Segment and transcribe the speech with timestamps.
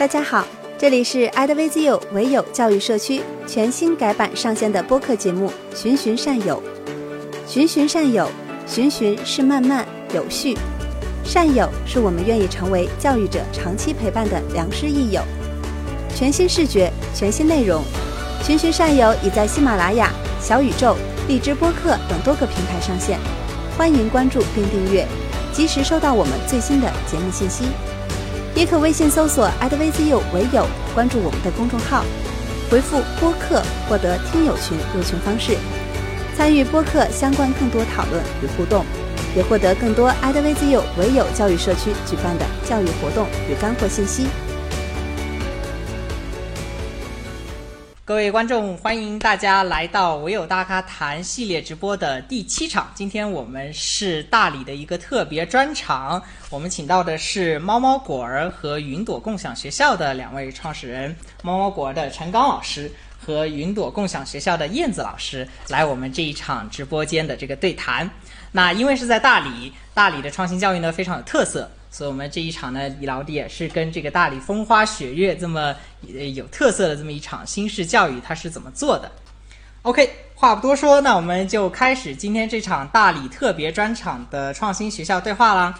[0.00, 0.46] 大家好，
[0.78, 6.62] 这里是 EdVizu 唯有教育社区全新改版上线的播客节目《循循善友》。
[7.46, 8.26] 循循善友，
[8.66, 10.56] 循循是慢慢有序，
[11.22, 15.20] 善友是我们愿意成为教育者长期陪伴的良师益友。
[16.14, 17.82] 全新视觉，全新内容，
[18.42, 20.96] 循循善友已在喜马拉雅、小宇宙、
[21.28, 23.18] 荔枝播客等多个平台上线，
[23.76, 25.06] 欢迎关注并订阅，
[25.52, 27.66] 及时收到我们最新的节目信息。
[28.60, 32.04] 也可微信搜索 @VZU 唯有，关注我们的公众号，
[32.70, 35.56] 回复播客获得听友群入群方式，
[36.36, 38.84] 参与播客相关更多讨论与互动，
[39.34, 44.26] 也获得更多 @VZU 唯有教育社区举办的教育活动与干货信息。
[48.10, 52.90] 各位观众，欢迎大家来到唯有大咖谈系列直播的第七场。
[52.92, 56.20] 今天我们是大理的一个特别专场，
[56.50, 68.10] 我们请到的是猫猫果儿和云朵共享学校的两位创始人，猫猫果儿的陈刚老师和云朵共享学校的燕子老师，来我们这一场直播间的这个对谈。
[68.50, 71.70] 那因为是在大理，大理的创新教育呢非常有特色。
[71.90, 75.74] 所以，我们这一场呢，聊的也是跟这个大理风花雪月这么
[76.14, 79.10] 呃有特色的这么一场新式教育，它是怎么做的
[79.82, 85.78] ？OK，话不多说，那我们就开始今天这场大理特别专场的创新学校对话啦。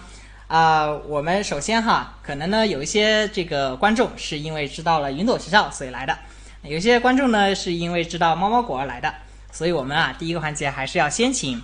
[0.49, 6.19] 啊，我们首先哈，可能呢有一些这个观众是因为知道了云朵学校所以来的，
[6.63, 9.15] 有些观众呢是因为知道猫猫果而来的，
[9.53, 11.63] 所以我们啊第一个环节还是要先请。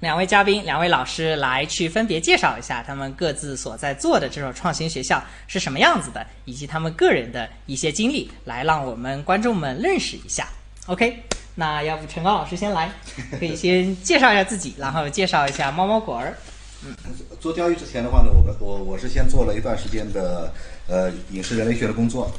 [0.00, 10.46] 两位嘉宾，两位老师来去分别介绍一下他们各自所在做的这所创新学校是什么样子的，以及他们个人的一些经历，来让我们观众们认识一下。
[10.86, 11.24] OK，
[11.56, 12.92] 那要不陈刚老师先来，
[13.40, 16.32] 可以先介绍一下自己，然后介绍一下猫猫果儿。
[16.84, 16.94] 嗯，
[17.40, 20.54] 做教育之前的话呢，我们我我是先做了一段时间的
[20.86, 22.30] 呃影视人类学的工作，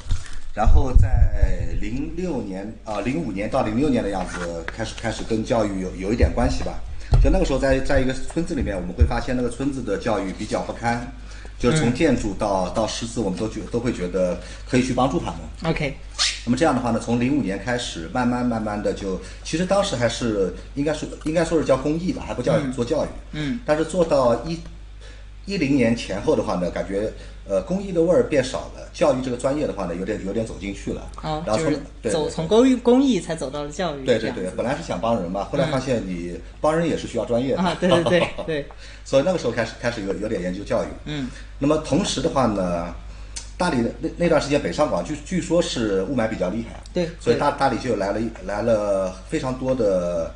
[0.55, 6.79] 然后在零六年啊零五年到零六年的样子开始开始跟教育有有一点关系吧。
[7.21, 11.11] 就那个时候，在在一个村子里面，我们会发现那个村子的教育比较不堪，
[11.57, 14.39] 就是从建筑到到师资，我们都觉都会觉得
[14.69, 15.35] 可以去帮助他们。
[15.63, 15.97] OK，
[16.45, 23.07] 那么这样的话呢，从零五年开始，慢慢慢慢的就，其实当时还是应该是应该说是叫公益吧，还不叫做教育。
[23.33, 23.59] 嗯。
[23.65, 24.59] 但是做到一
[25.45, 27.11] 一零年前后的话呢，感觉。
[27.49, 31.01] 呃，公益的味儿变少了，教育这个专业的话呢，有点有点走进去了。
[31.15, 34.05] 啊，然后从走从公益公益才走到了教育。
[34.05, 37.61] 对对对，本来是想帮人嘛，后来发现你帮人也是需要专业的。
[37.63, 38.65] 啊，对对对 对。
[39.03, 40.87] 所以那个时候开始开始有有点研究教育。
[41.05, 41.27] 嗯。
[41.57, 42.93] 那么同时的话呢，
[43.57, 46.79] 大理那那段时间北上广据据说是雾霾比较厉害。
[46.93, 47.09] 对。
[47.19, 50.31] 所以大大理就来了来了非常多的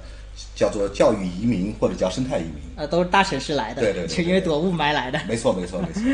[0.56, 2.56] 叫做教育移民或者叫生态移民。
[2.76, 3.84] 呃，都是大城市来的。
[3.84, 4.08] 对对。
[4.08, 5.22] 就因为躲雾霾来的。
[5.28, 6.02] 没错没错没错。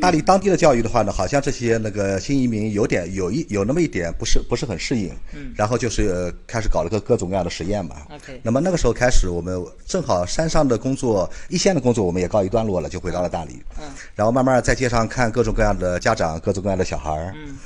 [0.00, 7.96] 大理当地的教育的话呢，好像这些那个新移民有点有一有那么一点不是不是很适应，嗯，然后就是开始搞了个各种各样的实验嘛。
[8.10, 13.62] OK，那么那个时候开始，我们正好山上的工作一线的工作我们也告一段落了，就回到了大理。
[13.80, 17.34] 嗯，然后慢慢在街上看各种各样的家长，各种各样的小孩儿。
[17.36, 17.56] 嗯，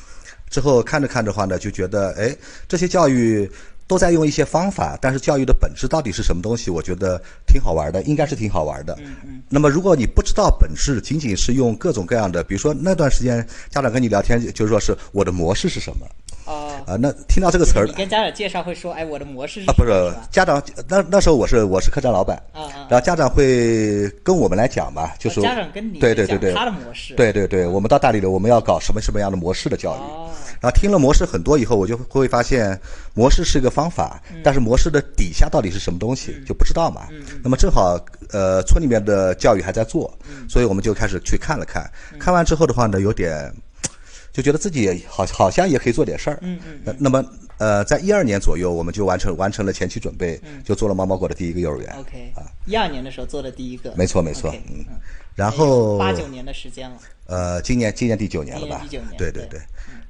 [0.50, 2.34] 之后看着看着话呢，就觉得哎，
[2.66, 3.50] 这些教育。
[3.92, 6.70] 都在用一些方法，但是教育的本质到底是什么东西？
[6.70, 8.97] 我觉得挺好玩的，应该是挺好玩的。
[9.00, 9.42] 嗯嗯。
[9.50, 16.06] 那么，如果你不知道本质，仅仅是用各种各样的，比如说那段时间家长跟你聊天，就是说是我的模式是什么？
[16.44, 16.70] 哦。
[16.86, 29.98] 啊，那听到这个词儿，你跟家长介绍会说，哎，我的模式是啊，不是家长，那那时候我是我是客栈老板啊啊，然后家长会跟我们来讲吧，就是家长跟你对对对对他的模式，对对对，我们到大理了，我们要搞什么什么样的模式的教育？
[29.98, 30.31] 哦。
[30.60, 32.78] 然后听了模式很多以后，我就会发现
[33.14, 37.08] 模式是一个方法，但是模式的底下到底是什么东西就不知道嘛。
[37.42, 37.98] 那么正好，
[38.31, 40.16] 呃，村里面的教育还在做，
[40.48, 41.91] 所以我们就开始去看了看。
[42.16, 43.52] 看完之后的话呢，有点
[44.32, 46.38] 就觉得自己好好像也可以做点事儿。
[46.43, 46.97] 嗯嗯。
[46.98, 47.25] 那么，
[47.59, 51.94] 呃，在一二年左右，我们就完成完成了前期准备，就做了猫猫果的第一个幼儿园。
[51.98, 52.32] OK。
[52.34, 53.93] 啊，一二年的时候做的第一个。
[53.97, 54.84] 没错没错，嗯。
[55.34, 55.99] 然后。
[55.99, 56.96] 八九年的时间了。
[57.26, 58.81] 呃，今年今年第九年了吧？
[58.82, 59.17] 第九年。
[59.17, 59.61] 对对对。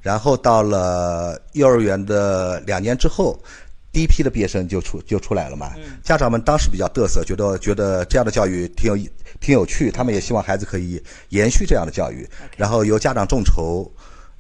[0.01, 3.39] 然后到了幼儿园的两年之后，
[3.93, 5.73] 第一批的毕业生就出就出来了嘛。
[6.03, 8.97] 家长们当时比较嘚瑟，觉得觉得这样的教育挺有
[9.41, 12.29] 挺有趣，他们也希望孩子可以延续这样的教育。
[12.57, 13.89] 然后由家长众筹，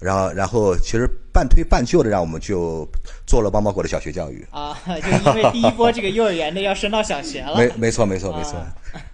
[0.03, 2.87] 然后然后其实半推半就的让我们就
[3.27, 4.47] 做了猫猫果的小学教育。
[4.51, 7.57] 啊， 就因为第一波这个幼儿园的要升到小学了。
[7.57, 8.55] 没没错没错没错。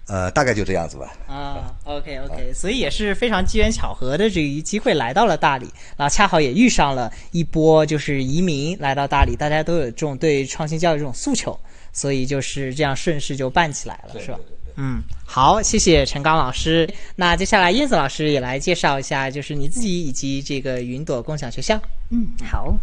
[0.09, 1.13] 呃，大概就这样子吧。
[1.27, 11.57] 啊，OK OK，所以也是非常机缘巧合的这一机会来到了大理，然后恰好也遇上了一波就是移民来到大理，大家都有这种对创新教育这种诉求，
[11.93, 14.39] 所以就是这样顺势就办起来了，是吧？
[14.81, 16.89] 嗯，好，谢谢陈刚老师。
[17.17, 21.77] 那接下来燕子老师也来介绍一下，就是你自己以及这个云朵共享学校。
[22.11, 22.77] 嗯，好。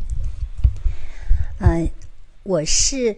[1.62, 1.88] 呃，
[2.44, 3.16] 我是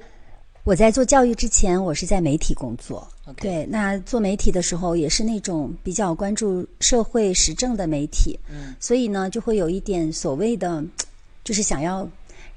[0.64, 3.08] 我在做教育之前，我是在媒体工作。
[3.38, 8.40] 对，那做媒体的时候，也是那种比较关注社会时政的媒体。
[8.48, 10.84] 嗯，所以呢，就会有一点所谓的，
[11.44, 12.08] 就是想要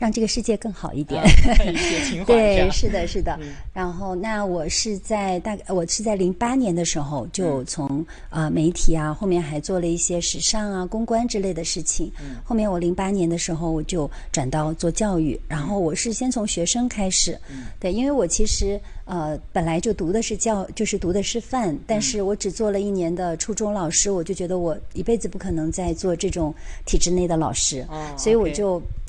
[0.01, 1.23] 让这个世界更好一点。
[2.27, 3.39] 对，是的，是的。
[3.43, 12.11] 嗯然后，那我是在大概我是在零八年的时候嗯就从呃媒体啊，后面还做了一些时尚啊、公关之类的事情。
[12.23, 17.39] 嗯后面我零八年的时候我就转到做教育，然后我是先从学生开始。
[17.51, 26.55] 嗯对，因为我其实呃本来就读的是教，就是读的师范，但嗯是我只做了一年的初中老师，我就觉得我一辈子不可能再做这种
[26.87, 28.53] 体制内的老师，哦所以我 OK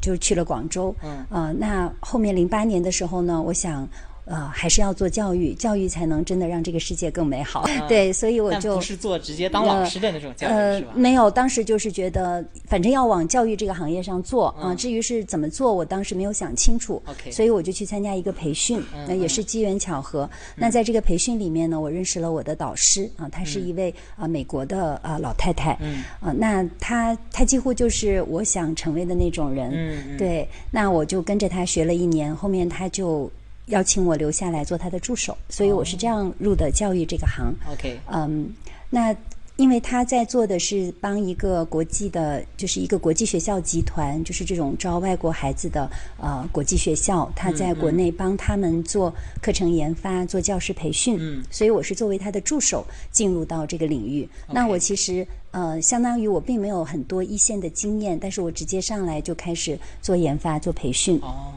[0.02, 0.94] 就是去了广州。
[1.04, 3.88] 嗯呃，那后面零八年的时候呢，我想。
[4.26, 7.66] 呃，还是要做教育，教育才能真的让这个世界更美好。
[7.88, 10.92] 对，所以我就做直接当老师的那种教育，呃是吧？
[10.96, 17.02] 没有，当时就是觉得，反正要往教育这个行业上做啊、至于是怎么做，我当时没有想清楚。
[17.30, 20.30] 所以我就去参加一个培训，嗯那、也是机缘巧合。
[20.56, 25.78] 那在这个培训里面呢，我认识了我的导师啊、她是一位啊、美国的啊、老太太。
[25.82, 30.18] 嗯啊、那她她几乎就是我想成为的那种人。
[30.18, 33.30] 对，那我就跟着她学了一年，后面她就。
[33.68, 37.54] 邀请我留下来做他的助手，所以我是这样入的教育这个行。
[37.72, 38.54] OK，嗯，
[38.90, 39.16] 那
[39.58, 45.88] 因为他在做的是帮一个国际的，就是一个国际学校集团，就是这种招外国孩子的
[46.20, 54.28] 呃国际学校，他在国内帮他们做课程研发、做教师培训，嗯所以我是作为他的助手进入到这个领域。
[54.50, 61.20] 那我其实呃，相当于我并没有很多一线的经验，但是我直接上来就开始做研发、做培训。
[61.22, 61.54] 哦，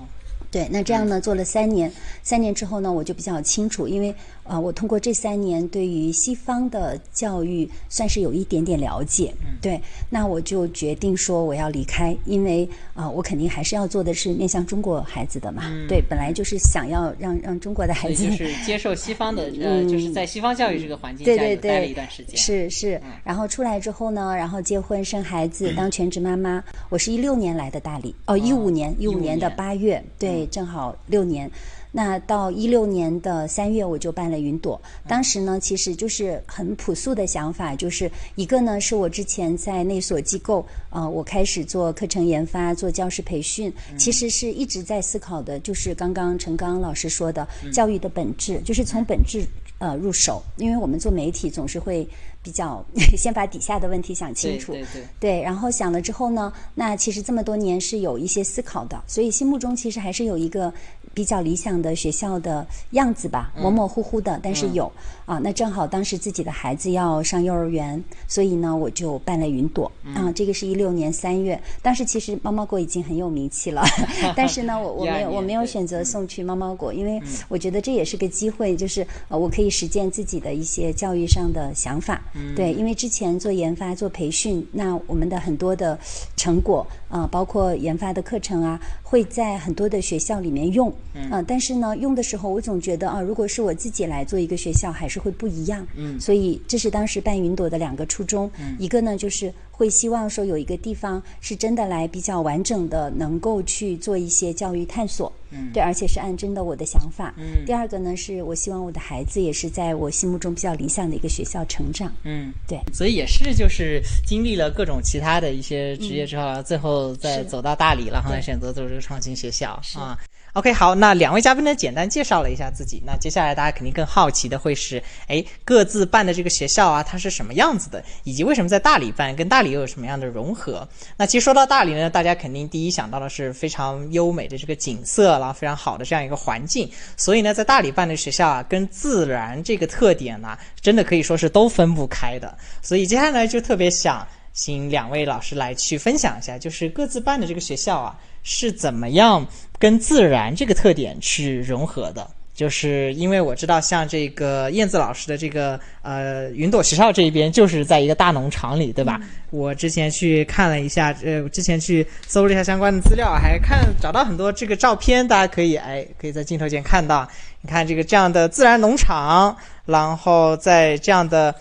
[0.55, 1.91] 对，那这样呢，做了三年，
[2.23, 4.15] 三年之后呢，我就比较清楚，因为
[4.45, 9.81] 呃，我通过这三年对于西方的教育算是有一点点了解，嗯对，
[10.11, 22.37] 那我就决定说我要离开，因为啊、呃我肯定还是要做的是面向中国孩子的嘛，对，本来就是想要让让中国的孩子就是接受西方的，呃，就是在西方教育这个环境下待了，一段时间。
[22.37, 26.63] 是是，然后出来之后呢，然后结婚生孩子，当全职妈妈。
[26.91, 31.51] 我是一六年来的大理，哦，一五年，一五年的八月，对，正好六年。
[31.97, 34.81] 那到一六年的三月，我就办了云朵。
[35.07, 49.47] 当时呢，其实就是很朴素的想法，就是一个呢，是我之前在那所机构，呃，我开始做课程研发，做教师培训，其实是一直在思考的，就是刚刚陈刚老师说的教育的本质，就是从本质
[49.79, 52.05] 呃入手，因为我们做媒体总是会
[52.43, 52.85] 比较
[53.17, 60.75] 先把底下的问题想清楚，对对对，对，然后想了之后呢，那其实这么多年是有一些思考的，所以心目中其实还是有一个
[61.15, 64.91] 比较理想的学校的样子吧，模模糊糊的，但是有、
[65.25, 65.39] 啊。
[65.39, 70.33] 那正好当时自己的孩子要上幼儿园，所以呢，我就办了云朵、啊。
[70.33, 73.83] 这个是一六年三月，当时其实猫猫果已经很有名气了，
[74.37, 82.21] 但是呢，我我没有我没有选择送去猫猫果，因为我觉得这也是个机会，就是呃，我可以实践自己的一些教育上的想法。
[82.57, 85.99] 对，因为之前做研发、做培训，那我们的很多的
[86.37, 88.81] 成果啊、包括研发的课程啊，
[89.15, 90.93] 会在很多的学校里面用。
[91.15, 95.87] 嗯、但是呢，用的时候我总觉得啊，如果是我自己来做一个学校，还是会不一样。
[95.95, 98.51] 嗯，所以这是当时办云朵的两个初衷。
[98.59, 105.33] 嗯，一个呢就是会希望说有一个地方是真的来比较完整的，能够去做一些教育探索。
[105.51, 107.35] 嗯，对，而且是按真的我的想法。
[107.37, 112.13] 嗯，第二个呢是我希望我的孩子也是在我心目中比较理想的一个学校成长。
[112.23, 112.79] 嗯，对。
[112.93, 120.17] 所以也是就是经历了各种其他的一些职业之后，最后再走到大理，然后来选择做这个创新学校啊。
[120.55, 123.03] OK，好，那两位嘉宾呢，简单介绍了一下自己。
[123.05, 130.89] 那接下来大家肯定更好奇的会是，哎，各自办的这个学校啊，它是什么样子的，以及为什么在大理办，跟大理又有什么样的融合？
[131.17, 136.89] 那其实说到大理呢，大家肯定第一想到的是非常优美的这个景色，然后非常好的这样一个环境。
[137.17, 142.57] 所以呢，在大理办的学校啊，跟自然这个特点呢、真的可以说是都分不开的。
[142.81, 149.45] 所以接下来就特别想请两位老师来去分享一下，就是各自办的这个学校啊，是怎么样
[149.81, 152.25] 跟自然这个特点去融合的。
[152.55, 159.21] 就是因为我知道，像这个燕子老师的这个呃云朵学校这一边，就是在一个大农场里，对吧？
[159.51, 167.29] 我之前去看了一下，呃，之前去搜了一下相关的资料，还看找到很多这个照片，大家可以哎可以在镜头前看到。
[167.61, 171.53] 你看这个这样的自然农场，然后在这样的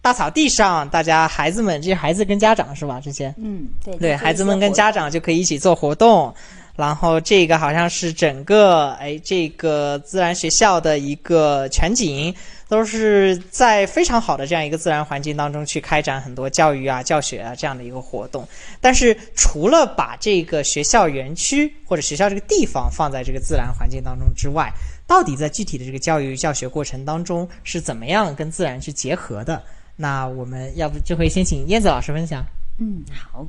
[0.00, 3.00] 大草地上，大家孩子们这些孩子跟家长是吧？
[3.02, 6.34] 这些嗯，对对孩子们跟家长就可以一起做活动。
[6.76, 12.32] 然后这个好像是整个哎这个自然学校的一个全景，
[12.68, 18.46] 都是在非常好的这样一个自然环境当中去开展很多教育啊、教学啊这样的一个活动。
[18.80, 24.72] 但是除了把这个学校园区或者学校这个地方放在这个自然环境当中之外，
[25.04, 29.60] 到底在具体的这个教育教学过程当中是怎么样跟自然去结合的？
[30.00, 32.46] 那我们要不这回先请燕子老师分享。
[32.78, 33.44] 嗯，好。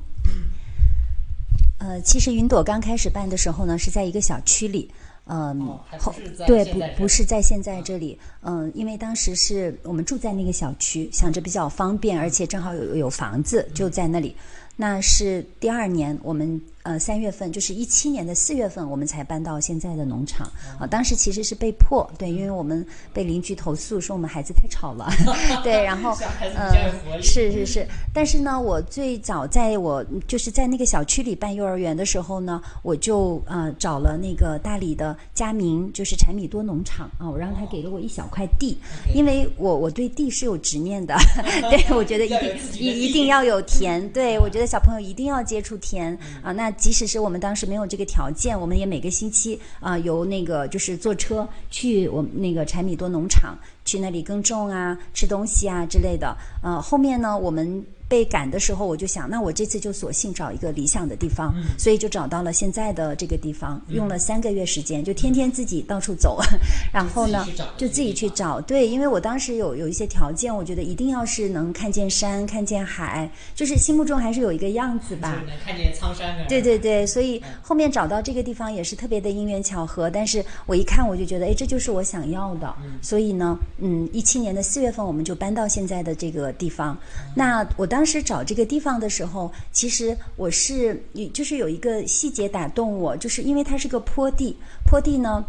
[1.77, 4.91] 呃，其实云朵刚开始办的时候呢，是在一个小区里，
[5.27, 6.13] 嗯、后
[6.45, 14.35] 对，不不是在现在这里，嗯、因为当时是我们住在那个小区，想着比较方便，而且正好有有房子就在那里。
[14.75, 20.51] 那是第二年，我们呃三月份，就是一七年的四月份，我们才搬到现在的农场。
[20.77, 25.09] 啊、当时其实是被迫，对，因为我们被邻居投诉说我们孩子太吵了，
[25.63, 26.17] 对，然后
[26.55, 38.77] 呃是是是，但是呢，我最早在我就是在那个小区里办幼儿园的时候呢，我就呃找了那个大理的佳明，就是柴米多农场啊，我让他给了我一小块地，
[39.15, 41.15] 因为我我对地是有执念的，
[41.71, 43.29] 对我觉得一定一一定。
[43.29, 46.51] 要有田，对我觉得小朋友一定要接触田啊。
[46.51, 56.35] 那即使是我们当时没有这个条件，我们也每个星期啊由那个就是坐车去我们那个柴米多农场去那里耕种啊、吃东西啊之类的。
[56.63, 57.85] 呃，后面呢我们。
[58.09, 66.41] 被赶的时候，我就想，那我这次就索性找一个理想的地方，所以就找到了现在的这个地方，用了三个月时间，就天天自己到处走，
[66.91, 67.47] 然后呢，
[67.77, 68.59] 就自己去找。
[68.61, 75.43] 对，因为我当时有有一些条件，我觉得一定要是能看见山、看见海，就是心目中还是有一个样子吧。
[75.47, 86.97] 能看见苍山对对对，所以后面找到这个地方也是特别的因缘巧合，但是我一看我就觉得，哎，这就是我想要的，所以呢，嗯，一七年的四月份我们就搬到现在的这个地方。
[87.35, 91.01] 那我当时找这个地方的时候，其实我是
[91.33, 95.43] 就是有一个细节打动我，就是因为它是个坡地，坡地呢。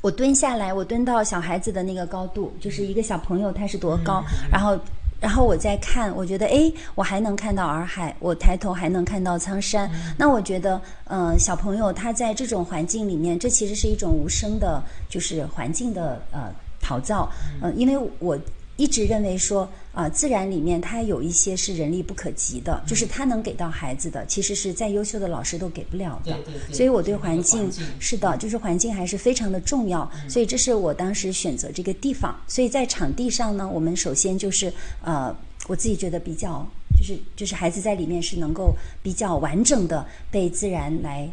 [0.00, 4.78] 我蹲下来，我蹲到小孩子的那个高度，就是一个小朋友他是多高，然后
[5.20, 9.90] 然后我再看，我觉得哎，我还能看到洱海，我抬头还能看到苍山。
[10.16, 17.28] 那我觉得，嗯、小朋友他在这种环境里面，这其实是一种无声的，就是环境的呃陶造。
[17.60, 18.38] 嗯、因为我
[18.76, 19.68] 一直认为说，
[19.98, 26.32] 啊、自然里面它有一些是人力不可及的，就是它能给到孩子的，其实是再优秀的老师都给不了的。
[26.34, 32.40] 对对对所以我对环境是的，就是环境还是非常的重要，所以这是我当时选择这个地方。
[32.46, 35.34] 所以在场地上呢，我们首先就是呃，
[35.66, 36.64] 我自己觉得比较
[36.96, 41.28] 就是就是孩子在里面是能够比较完整的被自然来。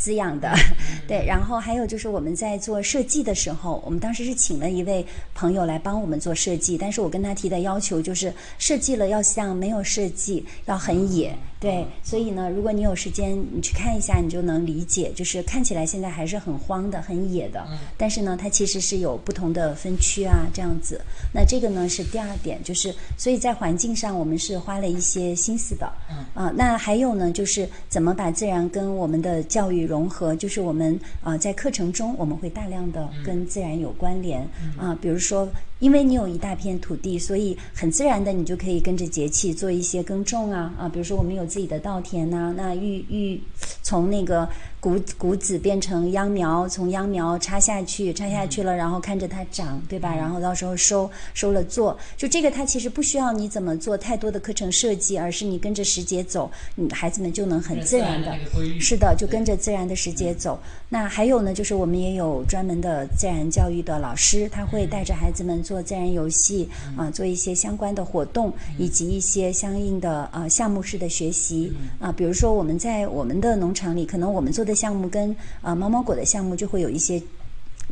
[0.00, 0.50] 滋养的，
[1.06, 5.04] 对，然后还有就是我们在做设计的时候，我们当时是请了一位
[5.34, 17.62] 朋友来帮我们做设计，但是我跟他提的要求就是设计了要像没有设计，要很野，对，所以呢，如果你有时间你去看一下，你就能理解，就是看起来现在还是很荒的、很野的，
[17.98, 20.98] 但是呢，它其实是有不同的分区啊，这样子。
[21.34, 25.86] 那这个呢是第二点，就是所以在环境上我们是花了一些心思的，
[26.32, 34.40] 啊、那还有呢，就是怎么把自然跟我们的教育融合，就是我们啊、在课程中我们会大量的跟自然有关联。
[34.78, 35.46] 啊、比如说。
[35.80, 43.40] 因为你有一大片土地，所以很自然的你就可以跟着节气做一些耕种啊啊，比如说我们有自己的稻田呐、那育育
[43.82, 44.48] 从那个
[44.80, 50.14] 谷谷子变成秧苗，从秧苗插下去，插下去了，然后看着它长，对吧？
[50.16, 58.34] 然后到时候收收了做，就这个它其实不需要你怎么做太多的课程设计，而是你跟着时节走，你孩子们就能很自然的
[58.80, 60.58] 是的，就跟着自然的时节走。
[60.88, 71.70] 那还有呢，就是我们也有专门的自然教育的老师，他会带着孩子们做自然游戏啊、做一些相关的活动，以及一些相应的呃项目式的学习
[72.00, 77.22] 啊、比如说我们在我们的农场里，可能我们做的项目跟呃猫猫狗的项目就会有一些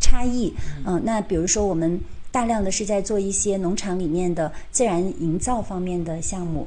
[0.01, 0.53] 差异。
[0.87, 6.67] 嗯、那比如说我们大量的是在做一些农场里面的自然营造方面的项目。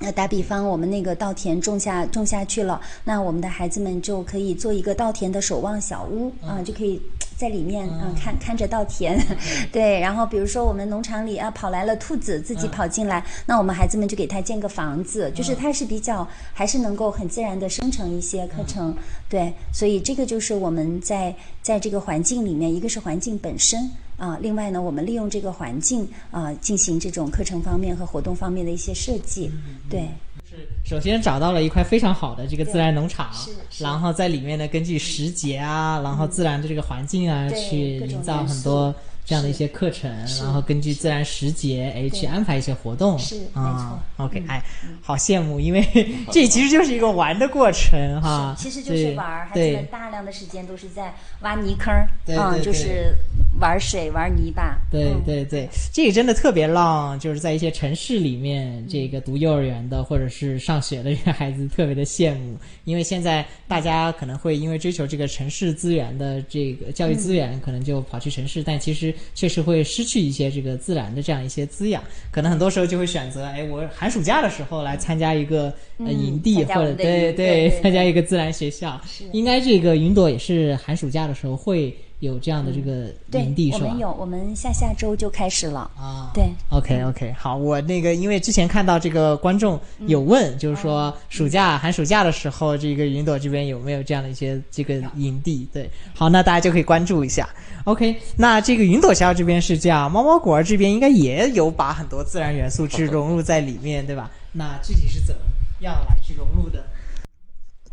[0.00, 7.02] 那打比方，我们那个稻田种下种下去了，那我们的孩子们就可以做一个稻田的守望小屋啊，就可以
[7.36, 9.18] 在里面啊看看着稻田，
[9.72, 9.98] 对。
[9.98, 18.96] 然后比如说我们农场里啊跑来了兔子，自己跑进来，那我们孩子们就给它建个房子，就是它是比较还是能够很自然的生成一些课程，
[19.28, 19.52] 对。
[19.72, 23.90] 所以这个就是我们在在这个环境里面，一个是环境本身。
[24.18, 29.50] 啊，另外呢，我们利用这个环境啊，进行这种课程方面和活动方面的一些设计，
[29.88, 30.06] 对。
[30.50, 33.30] 是首先找到了一块非常好的这个自然农场
[33.78, 38.94] 然后在里面呢，根据时节啊，然后自然的这个环境啊，对去营造很多
[39.28, 43.18] 这样的一些课程，然后根据自然时节，哎，去安排一些活动。
[43.18, 44.24] 是没啊错。
[44.24, 44.64] OK，哎，
[45.02, 45.86] 好羡慕，因为
[46.32, 48.56] 这其实就是一个玩的过程哈。
[48.58, 52.64] 其实就是玩儿，孩子们大量的时间都是在挖泥坑儿，啊，对对对。
[52.64, 53.14] 就是
[53.60, 54.78] 玩水、玩泥巴。
[54.90, 55.22] 对嗯。
[55.26, 75.64] 对对，这个真的特别浪就是在一些城市里面，这个读幼儿园的或者是上学的这个孩子特别的羡慕，因为现在大家可能会因为追求这个城市资源的这个教育资源，可能就跑去城市，但其实确实会失去一些这个自然的这样一些滋养，可能很多时候就会选择，哎，我寒暑假的时候来参加一个
[75.98, 79.00] 呃嗯营地，或者对对参加一个自然学校，
[79.32, 83.06] 应该这个云朵也是寒暑假的时候会有这样的这个
[83.38, 83.84] 营地，是吧？
[83.84, 85.88] 我们有，我们下下周就开始了。
[85.96, 95.68] 啊，对，OK OK，好，我那个因为之前看到这个观众有问，嗯就是说暑假、寒暑假的时候，这个云朵这边有没有这样的一些这个营地？
[95.72, 97.48] 对，好，那大家就可以关注一下。
[97.84, 104.30] OK，那这个云朵学校这边是这样，猫猫果儿这边应该也有把很多自然元素去 融入在里面，对吧？
[104.52, 105.40] 那具体是怎么
[105.80, 106.84] 样来去融入的？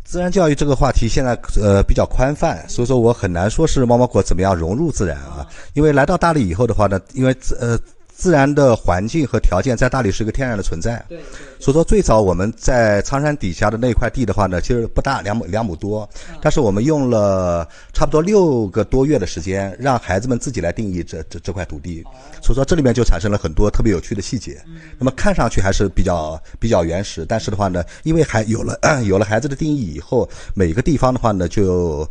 [0.06, 5.44] 自然教育这个话题现在呃比较宽泛，所以说我很难说是猫猫国怎么样融入自然啊。
[5.74, 7.76] 因为来到大理以后的话呢，因为呃
[8.16, 11.18] 自然的环境和条件在大理是一个天然的存在，对
[11.60, 16.08] 所以说最早我们在苍山底下的那块地的话呢，其实不大，两亩两亩多，
[16.40, 22.02] 但是我们用了差不多六个多月的时间，让孩子们自己来定义这这这块土地，
[22.42, 24.58] 所以说这里面就产生了很多特别有趣的细节。
[24.98, 32.08] 那么看上去还是比较比较原始，但是的话呢，因为还有了 有了孩子的定义以后，每个地方的话呢就。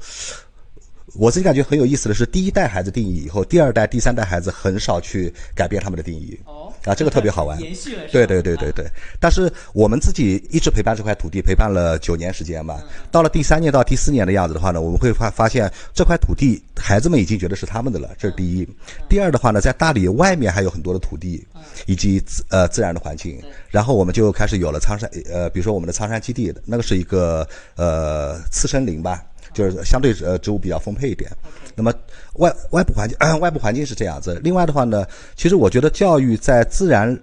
[1.18, 6.38] 我自己感觉很有意思的是，第一代孩子定义以后，第二代、第三代孩子很少去改变他们的定义。
[6.46, 7.60] 哦啊，这个特别好玩。
[7.60, 8.86] 延续了对对对对对。
[9.20, 12.80] 但是我们自己一直陪伴这块土地，陪伴了九年时间吧。
[13.10, 18.68] 到了第三年到第四年的样子的话呢，我们会发发现这块土地，孩子们已经觉得是他们的了，这是第一。
[19.10, 21.44] 第二的话呢，在大理外面还有很多的土地，
[21.88, 23.42] 以及自呃自然的环境。
[23.70, 29.24] 然后我们就开始有了苍山，呃，比如说我们的苍山基地，那个是一个呃次生林吧。
[29.56, 31.32] 就是相对呃植物比较丰沛一点。
[31.76, 31.92] 那么
[32.34, 34.40] 外外部环境、 外部环境是这样子。
[34.44, 35.04] 另外的话呢，
[35.36, 37.18] 其实我觉得教育在自然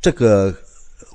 [0.00, 0.52] 这个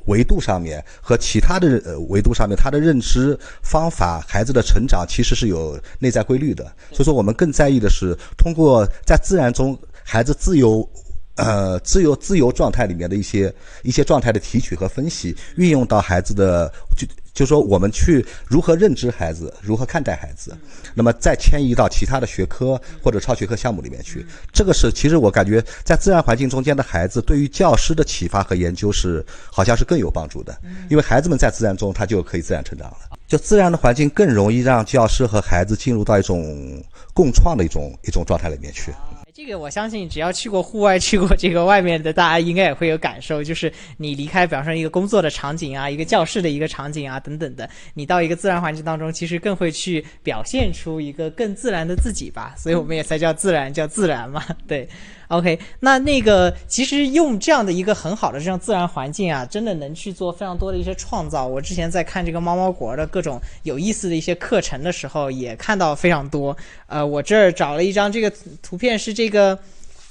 [0.05, 6.63] 维度上面和其他的呃维度上面，他的认知方法、孩子的成长其实是有内在规律的。
[6.91, 10.87] 所以说，我们更在意的是通过在自然中孩子自由。
[11.35, 13.51] 呃，自由自由状态里面的一些
[13.81, 20.55] 一些状态的提取和分析，运用到孩子的就就说我们去如何认知孩子，如何看待孩子，
[20.93, 24.25] 那么再迁移到其他的学科或者超学科项目里面去。
[24.51, 30.55] 这个是其实我感觉在自然环境中间的孩子，对于教师的启发和研究是好像是更有帮助的，
[30.89, 32.97] 因为孩子们在自然中他就可以自然成长了。
[33.27, 36.83] 就自然的环境更容易让教师和孩子进入到一种
[37.15, 38.91] 共创的一种一种状态里面去。
[39.35, 43.43] 这个我相信，只要去过户外、去过这个外面的，大家应该也会有感受。
[43.43, 52.53] 就是你离开，比方说一个工作的场景啊，一个教室的一个场景啊，等等的，你到一个自然环境当中，其实更会去表现出一个更自然的自己吧。
[52.55, 54.43] 所以我们也才叫自然，叫自然嘛。
[54.67, 54.87] 对
[55.29, 61.47] ，OK，那那个其实用这样的一个很好的这样自然环境啊，真的能去做非常多的一些创造。
[61.47, 66.55] 我之前在看这个猫猫国的各种有意思的一些课程的时候，也看到非常多。
[66.85, 69.57] 呃，我这儿找了一张这个图片，是这这个。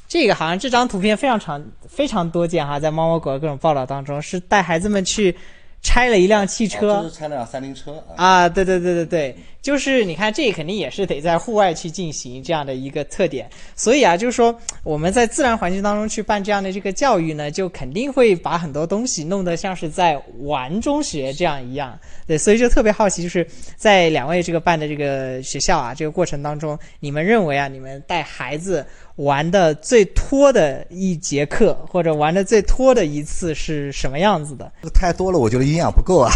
[0.08, 5.34] 这个好像这张图片非常常非常多见哈，在猫猫狗的各种报道当中，是带孩子们去
[5.82, 6.94] 拆了一辆汽车。
[6.94, 8.14] 哦这是拆了辆三菱车啊。
[8.16, 13.50] 啊，对对对对对，就是你看，这肯定也是得在户外去进行这样的一个特点。
[13.74, 21.98] 所以啊，就是说我们在自然环境当中去办这样的这个教育呢，就肯定会把很多东西弄得像是在玩中学这样一样。
[22.26, 34.72] 对，所以就特别好奇，就是在两位这个办的这个学校啊，这个过程当中，你们认为啊，你们带孩子玩的最拖的一节课，或者玩的最拖的一次是什么样子的？
[34.82, 36.32] 这个太多了，我觉得营养不够啊。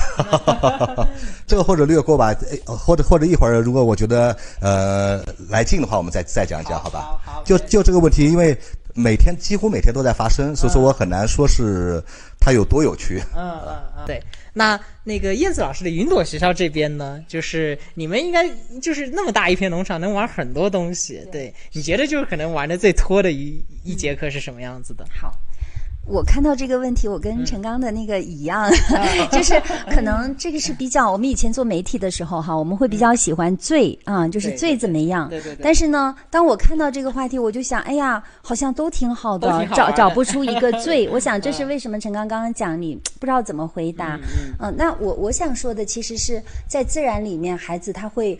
[1.46, 2.34] 这个或者略过吧，
[2.66, 7.18] 呃或者或者一会儿，如果我觉得呃来劲的话，我们再再讲一讲，好吧？
[7.24, 8.56] 好好就就这个问题，因为
[8.94, 12.02] 每天几乎每天都在发生，所以说我很难说是
[12.38, 13.22] 它有多有趣。
[13.34, 14.22] 嗯嗯嗯，对。
[14.58, 18.48] 那那个燕子老师的云朵学校这边呢，就是你们应该
[18.80, 21.20] 就是那么大一片农场，能玩很多东西。
[21.30, 25.06] 对，你觉得就是可能玩的最拖的一一节课是什么样子的？
[25.20, 25.30] 好。
[26.06, 28.70] 我看到这个问题，我嗯跟陈刚的那个一样，
[29.32, 35.28] 就是可能这个是比较我们以前做媒体的时候哈，我们会比较喜欢最啊，就是对最怎么样？
[35.28, 41.08] 对对对但是呢，当我看到这个话题，我就想，哎呀，好像都挺好的，找找不出一个最。
[41.10, 44.18] 我想这是为什么陈刚刚刚讲你不知道怎么回答。
[44.60, 48.38] 嗯，那我我想说的其实是在自然里面，孩子他会。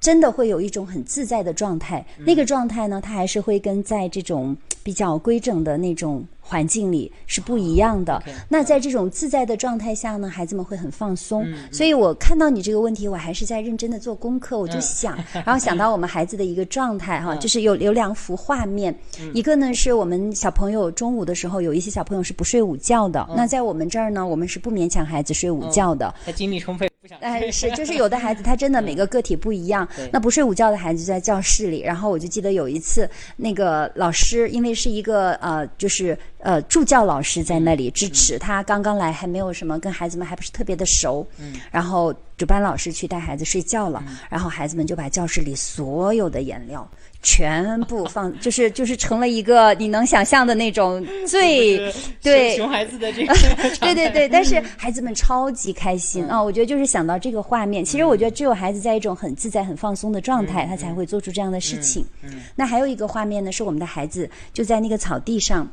[0.00, 2.02] 真的会有一种很自在的状态。
[2.24, 8.20] 那个状态呢，它还是会跟在这种比较规整的那种环境里是不一样的。
[8.48, 11.46] 那在这种自在的状态下呢，孩子们会很放松。
[11.70, 14.58] 所以我看到你这个问题，我还是在认真的做功课。
[14.58, 18.92] 我就想， 然后想到我们孩子的一个状态哈，就是有有两幅画面，
[19.32, 23.24] 一个呢是我们小朋友中午的时候，有一些小朋友是不睡午觉的。
[23.36, 26.12] 那在我们这儿呢，我们是不勉强孩子睡午觉的。
[26.26, 26.90] 他精力充沛。
[27.20, 29.88] 哎，是，就是有的孩子他真的每 个个体不一样。
[30.12, 41.26] 那不睡午觉的孩子就在教室里，然后我就记得有一次，那个老师因为是一个呃，就是呃助教老师在那里支持他，刚刚来还没有什么跟孩子们还不是特别的熟。
[41.38, 41.54] 嗯。
[41.70, 46.88] 然后主班老师去带孩子睡觉了，然后孩子们就把教室里所有的颜料。
[47.22, 53.34] 全部放， 就是就是成了一个你能想象的那种最对熊孩子的这个，
[53.78, 56.42] 对对对，但是孩子们超级开心啊！
[56.42, 62.02] 我觉得就是想到这个画面，其实我觉得只有孩子在一种很自在、很放松的状态，他才会做出这样的事情。
[62.56, 65.70] 那还有一个画面呢，是我们的孩子就在那个草地上。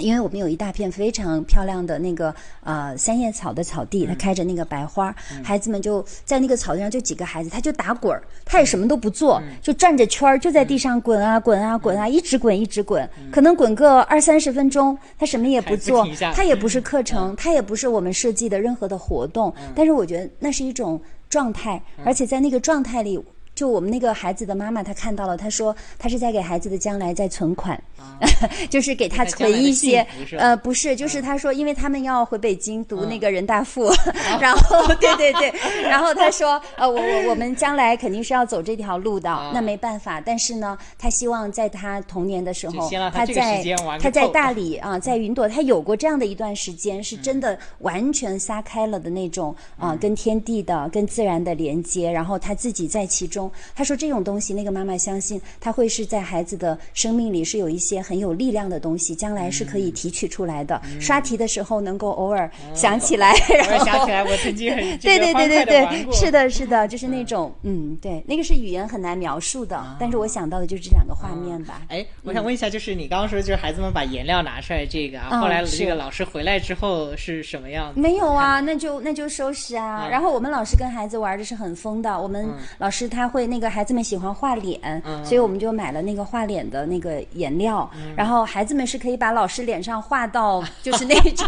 [0.00, 23.18] 因为我们有一大片非常漂亮的那个呃三叶草的草地，它开着那个白花，孩子们就在那个草地上，就几个孩子，他就打滚儿，他也什么都不做，就转着圈儿，就在地上滚啊滚啊滚啊，一直滚一直滚，可能滚个二三十分钟，他什么也不做， 他也不是课程，他也不是我们设计的任何的活动，但是我觉得那是一种状态，而且在那个状态里。
[23.58, 27.76] 就我们那个孩子的妈妈，她看到了，她说她是在给孩子的将来在存款，
[28.70, 30.06] 就是给他存一些，
[30.38, 33.90] 呃，不是，就是她说，因为他们要回北京读那个人大附，
[34.40, 43.60] 然后对对对，然后她说，呃，我我我们将来肯定是要走这条路的，那没办法，但是呢，她希望在她童年的时候，她在
[43.98, 53.47] 她在大理啊，在云朵，她有过这样的一段时间，是真的完全撒开了的那种啊，跟天地的、跟自然的连接，然后她自己在其中。
[53.74, 60.80] 他说：“这种东西，那个妈妈相信，他会是在孩子的生命里是有一些很有力量的东西，将来是可以提取出来的。
[61.00, 71.82] 刷题的时候能够偶尔想起来，然后想起来我曾经很 对对对对对，是的，是的，就是那种嗯，对，那个是语言很难描述的，但是我想到的就是这两个画面吧。
[71.88, 78.00] 哎，我想问一下，就是你刚刚说就是孩子们把颜料拿出来这个啊，后来这个老师回来之后是什么样子？
[78.00, 80.08] 没有啊， 那就那就收拾啊。
[80.10, 83.37] 然后我们老师跟孩子玩的是很疯的，我们老师他会。
[83.46, 87.88] 那个孩子们喜欢画脸，所以我们就买了那个画脸的那个颜料。
[88.16, 91.46] 然后孩子们是可以把老师脸上画到，就是那种、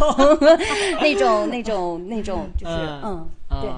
[1.00, 2.72] 那种、那种、那种，就是
[3.04, 3.28] 嗯，
[3.60, 3.70] 对。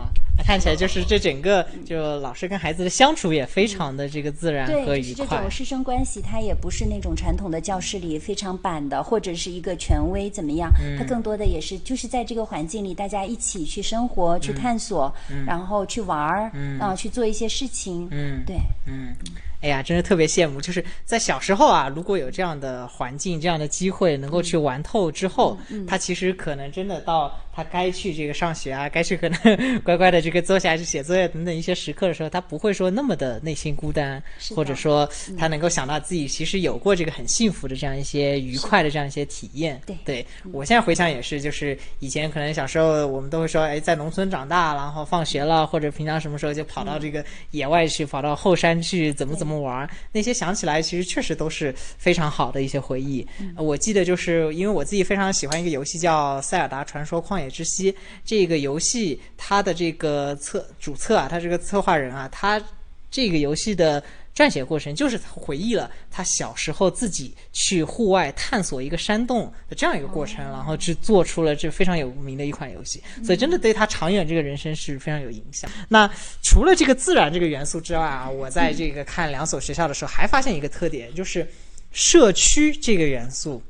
[0.45, 5.27] 看起来就是这整个就老师跟孩子的相处也非常的这个自然和愉快。
[5.27, 10.73] 这种师生关系，它也不是那种传统的教室里非常板的，或者是一个权威怎么样？
[10.99, 15.15] 它更多的也是就是在这个环境里，大家一起去生活、去探索，
[15.47, 18.09] 然后去玩儿，啊，去做一些事情。
[18.11, 18.57] 嗯，对，
[18.87, 19.15] 嗯。
[19.63, 20.61] 哎呀，真是特别羡慕！
[20.61, 29.39] 就是在小时候啊，如果有这样的环境、这样的机会，能够去玩透之后，他其实可能真的到他该去这个上学啊，该去可能
[29.85, 34.21] 乖乖的这个坐下去写作业等等一些时刻的时候，他不会说那么的内心孤单，
[34.53, 39.81] 或者说他能够想到自己其实有过这个很幸福的这样一些愉快的这样一些体验。
[39.87, 49.52] 对，对我现在回想也是，就是以前可能小时候我们都会说，哎，在农村长大，然后放学了或者平常什么时候就跑到这个野外去，跑到后山去，怎么怎么。
[49.61, 53.27] 玩那些想起来，其实确实都是非常好的一些回忆。
[53.57, 57.93] 我记得就是因为我自己非常喜欢一个游戏叫《塞尔达传说：旷野之息》。
[58.25, 62.63] 这个游戏它的这个策主策啊，它这个策划人啊，他
[63.11, 64.03] 这个游戏的。
[64.35, 75.71] 撰写过程就是回忆了他小时候自己去户外探索一个山洞的这样一个过程，然后去做出了这非常有名的一款游戏，所以真的对他长远这个人生是非常有影响。
[75.89, 76.11] 那
[76.43, 81.47] 除了这个自然这个元素之外啊，我在这个看两所学校的时候还发现一个特点，就是
[81.93, 83.63] 社区这个元素。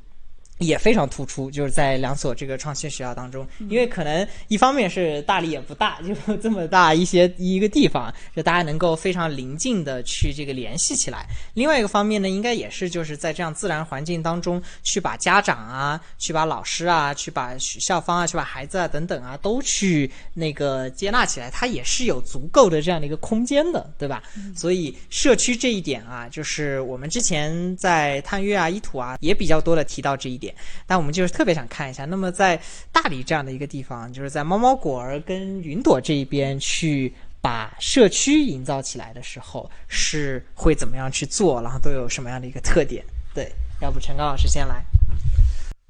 [0.63, 11.25] 也非常突出，就是在两所这个创新学校当中，因为可能一方面是大理也不大， 就这么大一些一个地方，就大家能够非常临近的去这个联系起来。
[11.53, 24.23] 另外一个方面呢，应该也是就是在这样自然环境当中，去把家长啊，去把老师啊，去把校方啊，去把孩子啊等等啊，都去那个接纳起来，它也是有足够的这样的一个空间的，对吧？
[24.55, 30.52] 所以社区这一点啊，就是我们之前在探月啊、一土啊也比较多的提到这一点。
[30.85, 32.59] 但我们就是特别想看一下，那么在
[32.91, 41.61] 大理这样的一个地方，就是在猫猫果儿跟云朵这一边去把社区营造起来的时候，是会怎么样去做？
[41.61, 43.03] 然后都有什么样的一个特点？
[43.33, 44.83] 对，要不陈刚老师先来。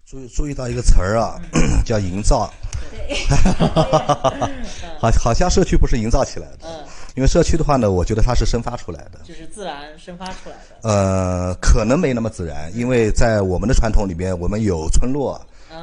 [0.05, 1.41] 注意注意到一个词儿啊，
[1.83, 2.53] 叫营造。
[2.91, 3.15] 对。
[4.99, 6.59] 好，好像社区不是营造起来的。
[6.63, 6.85] 嗯。
[7.15, 9.19] 因为社区的话呢，我觉得它是生发出来的。
[9.23, 10.89] 就是自然生发出来的。
[10.89, 15.39] 呃，可能没那么自然，因为在我们的传统里面，我们有村落。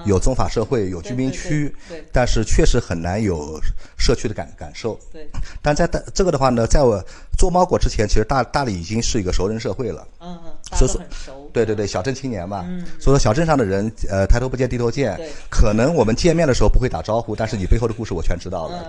[0.06, 1.74] 有宗法社会，有居民区，
[2.12, 3.60] 但是确实很难有
[3.98, 4.96] 社区的感感受。
[5.12, 5.28] 对，
[5.60, 7.04] 但在大这个的话呢，在我
[7.36, 10.06] 做猫果之前，其实大大理已经是一个熟人社会了。
[10.20, 11.39] 嗯嗯，所以说。
[11.52, 12.64] 对对对，小镇青年嘛。
[12.68, 12.84] 嗯。
[12.98, 15.18] 所以说小镇上的人，呃，抬头不见低头见。
[15.50, 18.84] 可能我们见面的时候不会打招呼，但是你背后的故事我全知道了。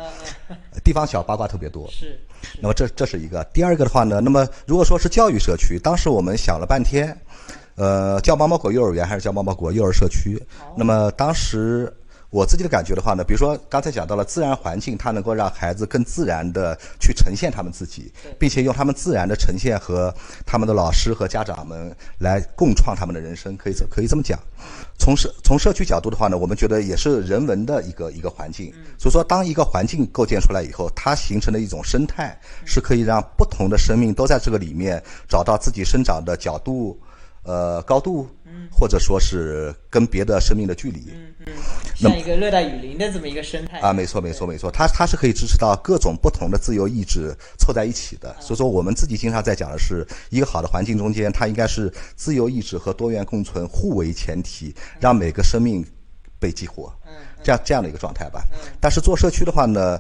[0.50, 1.88] 嗯地方小，八卦特别多。
[1.92, 2.20] 是。
[2.62, 7.16] 那么这这是一个，第二个的话呢，那么如果说是教育社区，当时我们想了半天。
[7.76, 10.38] 呃，叫猫猫狗幼儿园还是叫猫猫狗幼儿社区？
[10.76, 11.92] 那么当时
[12.32, 20.14] 我自己的感觉的话呢，比如说刚才讲到了自然环境，它能够让孩子更自然的去呈现他们自己，并且用他们自然的呈现和
[20.46, 24.40] 他们的老师和家长们来共创他们的人生，可以可以这么讲。
[24.98, 28.74] 从社从社区角度的话呢，我们觉得也是人文的一个一个环境。
[28.98, 36.98] 所以说，当一个环境构建出来以后，它形成的一种生态，是可以让不同的生命都在这个里面找到自己生长的角度。
[37.44, 38.28] 呃，高度，
[38.72, 41.54] 或者说是跟别的生命的距离，嗯嗯，
[41.96, 43.80] 像一个热带雨林的这么一个生态。
[43.80, 48.36] 啊，没错没错没错，它它是可以支持到各种不同的自由意志凑在一起的。
[48.40, 55.84] 所以说，我们自己经常在讲的是一个好的环境中间，它应该是自由意志和多元共存互为前提，让每个生命
[56.40, 58.44] 被激活，嗯，这样这样的一个状态吧。
[58.80, 60.00] 但是做社区的话呢，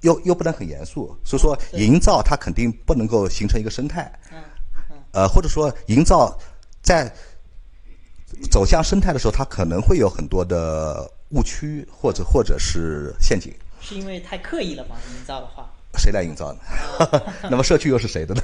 [0.00, 4.38] 又又不能很严肃，所以说营造它肯定不能够形成一个生态，嗯
[4.90, 6.36] 嗯，呃，或者说营造。
[6.82, 7.12] 在
[8.50, 13.52] 走向生态的时候，它可能会有很多的误区，或者或者是陷阱。
[13.80, 14.96] 是因为太刻意了吗？
[15.08, 16.58] 营造的话，谁来营造呢？
[17.50, 18.42] 那么社区又是谁的呢？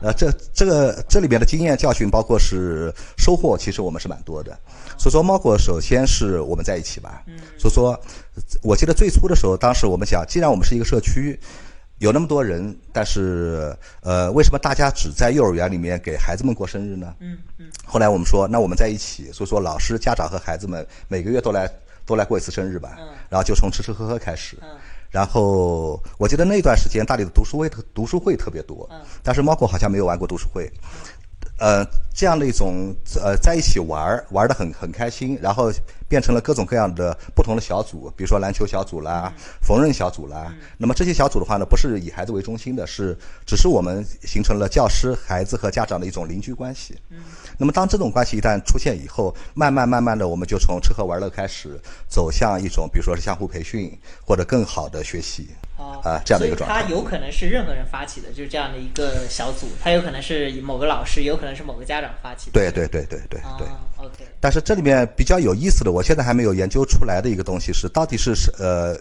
[0.00, 4.56] 呃，这这个这里面的经验教训，包括是收获，其实我们是蛮多的。
[4.96, 7.22] 所以说，猫果首先是我们在一起吧。
[7.58, 7.98] 所以说，
[8.62, 11.38] 我记得最初的时候，当时我们想，既然我们是一个社区。
[11.98, 17.12] 有那么多人，但是呃，为什么大家只在幼儿园里面给孩子们过生日呢？
[17.18, 17.66] 嗯嗯。
[17.84, 21.68] 后来我们说，那我们在一起，所以说老师、家长和孩子们每个月都来
[22.06, 22.96] 都来过一次生日吧。
[22.98, 23.08] 嗯。
[23.28, 24.56] 然后就从吃吃喝喝开始。
[24.62, 24.68] 嗯。
[25.10, 28.88] 然后我记得那段时间大理的读书会特读书会特别多。
[28.92, 29.00] 嗯。
[29.22, 30.70] 但是猫狗好像没有玩过读书会。
[31.58, 35.70] 呃，这样的一种呃，在一起玩儿玩的很很开心，然后
[36.08, 40.54] 变成了各种各样的不同的小组，比如说篮球小组啦、缝纫小组啦。
[40.78, 46.96] 那么这些小组的话呢，不是以孩子为中心的，是只是我们形成了教师、孩子和家长的一种邻居关系。
[47.58, 51.76] 那么当这种关系一旦出现以后，慢慢慢慢的，我们就从吃喝玩乐开始，
[52.08, 53.92] 走向一种比如说是相互培训
[54.24, 55.48] 或者更好的学习。
[55.78, 62.52] 啊，这样的一个状态，它有可能是任何人发起的，就是这样的一个小组，它有可能是某个老师，有可能是某个家长发起的。
[62.52, 63.66] 对对对对对对。
[63.96, 64.24] OK。
[64.40, 69.00] 但是这里面比较有意思的，我现在还没有研究出来的一个东西是，到底是呃，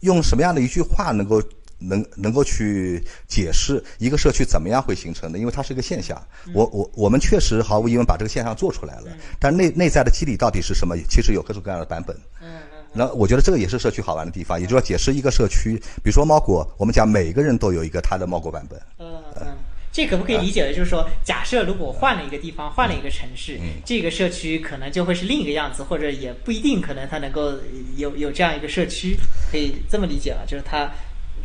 [0.00, 1.42] 用什么样的一句话能够
[1.78, 5.38] 能能够去解释一个社区怎么样会形成的？
[5.38, 6.20] 因为它是一个现象。
[6.52, 9.06] 我我我们确实毫无疑问把这个现象做出来了，
[9.38, 10.96] 但内内在的机理到底是什么？
[11.08, 12.16] 其实有各种各样的版本。
[12.40, 12.48] 嗯。
[12.92, 18.80] 那我觉得这个也是社区好玩的地方，也就是说解释一个社区，比如说猫果，我们讲每个人都有一个他的猫果版本。
[18.98, 19.46] 嗯嗯，
[19.92, 27.52] 这可不可以理解为就是说，假设如果换了一个地方，换了一个城市，这个社区可能就会是另一个样子，或者也不一定，可能它能够
[27.96, 29.16] 有有这样一个社区，
[29.52, 30.90] 可以这么理解啊，就是它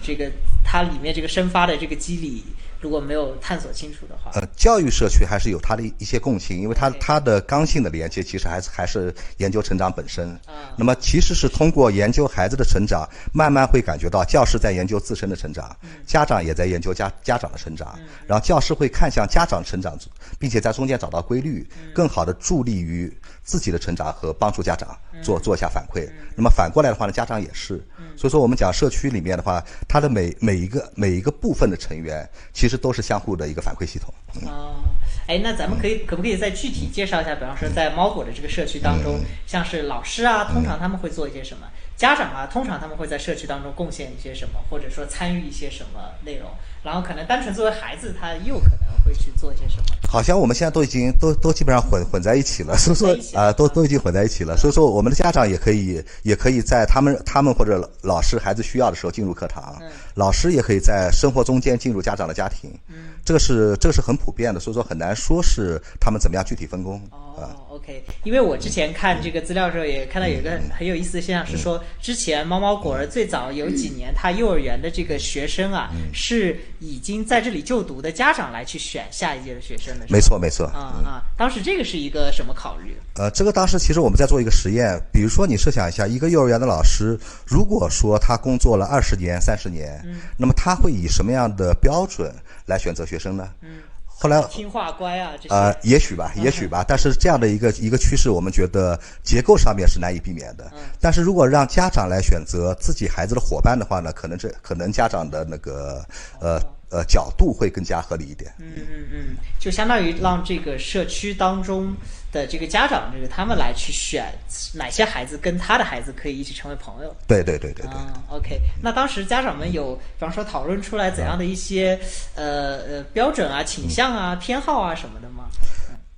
[0.02, 0.32] 这个
[0.64, 2.44] 它里面这个生发的这个机理。
[2.84, 10.30] 如果没有探索清楚的话，呃，教育社区还是有它的一些共性，因为它它的刚性的连接其实还是还是研究成长本身。
[10.46, 15.74] 啊，那么其实是通过研究孩子的成长，慢慢会感觉到教师在研究自身的成长，
[16.06, 19.98] 家长也在研究家家长的成长，然后教师会看向家长成长，
[20.38, 21.66] 并且在中间找到规律，
[21.96, 23.10] 更好的助力于
[23.44, 26.06] 自己的成长和帮助家长做做一下反馈。
[26.36, 27.82] 那么反过来的话呢，家长也是。
[28.16, 34.14] 所以说，我们讲社区里面的话，它的每每一个每一个部分的成员，其实都是相互的一个反馈系统。
[34.46, 34.84] 哦，
[35.28, 37.36] 哎，那咱们可以可不可以再具体介绍一下？
[37.36, 41.68] 比方说，在猫果的这个社区当中，像是老师啊，通常他们会做一些什么？
[41.96, 46.50] 家长啊，通常他们会在社区当中贡献一些什么，或者说参与一些什么内容？
[46.84, 49.84] 然后可能单纯作为孩子，他又可能会去做一些什么？
[50.08, 54.56] 好像我们现在都已经都都基本上混混在一起了，所以说啊，都都已经混在一起了。
[54.56, 59.82] 所以说，我们的家长也可以也可以在他们他们或者老师孩子需要的时候进入课堂，
[60.14, 62.70] 老师也可以在生活中间进入家长的家庭。
[62.90, 67.02] 嗯，这个是这个是很普遍的，所以说很难说是他们怎么样具体分工。
[67.12, 80.06] 哦，OK，因为我之前看这个资料的时候也看到有一个很有意思的现象，是说之前猫猫果儿最早有几年，他幼儿园的这个学生啊是已经在这里就读的家长来去选选下一届的学生的。
[80.10, 80.68] 没错，没错。
[80.68, 82.96] 啊啊，当时这个是一个什么考虑？
[83.16, 87.18] 呃，这个当时其实我们在做一个实验，比如说你设想一下，一个幼儿园的老师，
[87.48, 92.34] 如果说他工作了二十年、三十年，嗯，那么他会以什么样的标准
[92.66, 93.50] 来选择学生呢？
[93.62, 93.82] 嗯。
[94.24, 96.86] 后来听话乖啊，这些呃，也许吧，也许吧。
[96.88, 100.72] 但是这样的一个一个趋势，我们觉得结构上面是难以避免的。
[101.02, 106.02] 但是如果让家长来选择自己孩子的伙伴的话呢，可能这可能家长的那个
[106.40, 106.58] 呃。
[106.94, 108.54] 呃，角度会更加合理一点。
[108.60, 111.92] 嗯嗯嗯，就相当于让这个社区当中
[112.34, 114.26] 的这个家长，就是他们来去选
[114.74, 117.16] 哪些孩子跟他的孩子可以一起成为朋友。
[117.28, 117.96] 对对对对对。
[118.30, 121.98] OK，那当时家长们有，比方说讨论出来怎样的一些
[122.36, 125.46] 呃呃标准啊、倾向啊、偏好啊什么的吗？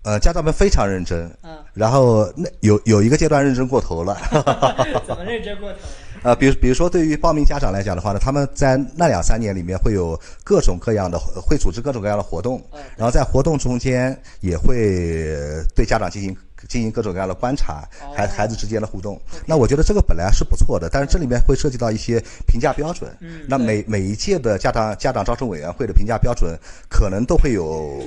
[0.03, 1.29] 呃，家长们非常认真。
[1.43, 1.57] 嗯。
[1.73, 4.15] 然后那有有一个阶段认真过头了。
[5.05, 5.79] 怎么认真过头？
[6.25, 12.59] 呃，比如比如说，对于报名家长来讲的话呢，他们在那两三年里面会有各种各样的会组织各种各样的活动，
[12.97, 15.37] 然后在活动中间也会
[15.75, 16.35] 对家长进行
[16.67, 19.21] 进行各种各样的观察，孩孩子之间的互动。
[19.45, 23.15] 那我觉得这个本来是不错的，但是这里面会涉及到一些评价标准。
[23.47, 26.57] 那每每一届的家长家长招生委员会的评价标准，
[26.89, 28.01] 可能都会有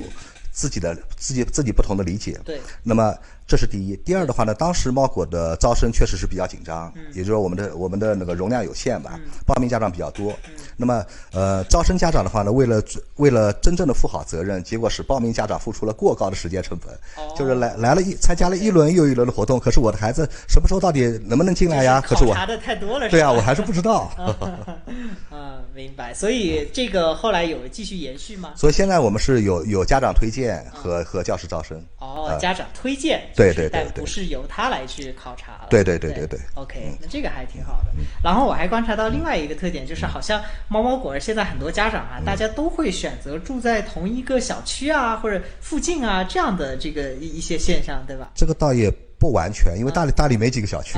[0.51, 2.37] 自己的自己自己不同的理解。
[2.43, 2.59] 对。
[2.83, 3.15] 那么。
[3.49, 10.31] 这是第一，第二的话呢，当时猫果的招生确实是比较紧张，也就是说我们的我们的那个容量有限吧，报名家长比较多。
[10.77, 12.79] 那么呃，招生家长的话呢，为了
[13.15, 16.95] 为了真正的负好责任，结果使报名家长付出了过高的时间成本，
[17.35, 21.99] 就是来来了一参加了一轮又一轮的活动，可是我的孩子什么时候到底能不能进来呀？
[21.99, 24.11] 可是我查的太多了，对啊，我还是不知道。
[25.31, 26.13] 嗯，明白。
[26.13, 28.53] 所以这个后来有继续延续吗？
[28.55, 31.83] 所以现在我们是有有家长推荐和和教师招生。
[31.97, 33.21] 哦，家长推荐。
[33.39, 35.67] 对对对，但不是由他来去考察了。
[35.69, 36.39] 对对对对对。
[36.55, 37.87] OK，那这个还挺好的。
[38.23, 48.31] 然后我还观察到另外一个特点，就是好像猫猫果儿现在很多家长啊，大家都会选择住在同一个小区啊，或者附近啊这样的这个一一些现象，对吧？
[48.35, 48.93] 这个倒也。
[49.19, 50.97] 不完全，因为大理大理没几个小区。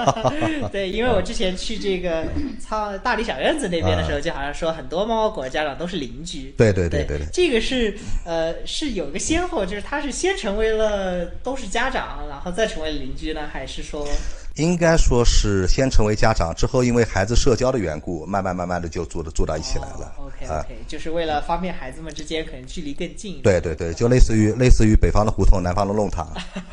[0.70, 2.24] 对，因为我之前去这个
[2.60, 6.54] 苍大理小院子那边的时候，就好像说很多猫猫狗家长都是邻居。
[6.58, 7.26] 对对对对对。
[7.32, 14.06] 这个是呃是有个先后，就是他是先成为了都是家长，然后再成为邻居呢，还是说？
[14.56, 20.14] 应该说是先成为家长，之后因为孩子社交的缘故，慢慢慢慢的就住的住到一起来了。
[20.18, 23.40] OK OK，就是为了方便孩子们之间可能距离更近。
[23.42, 26.26] 对对对，就类似于类似于北方的胡同，南方的弄堂。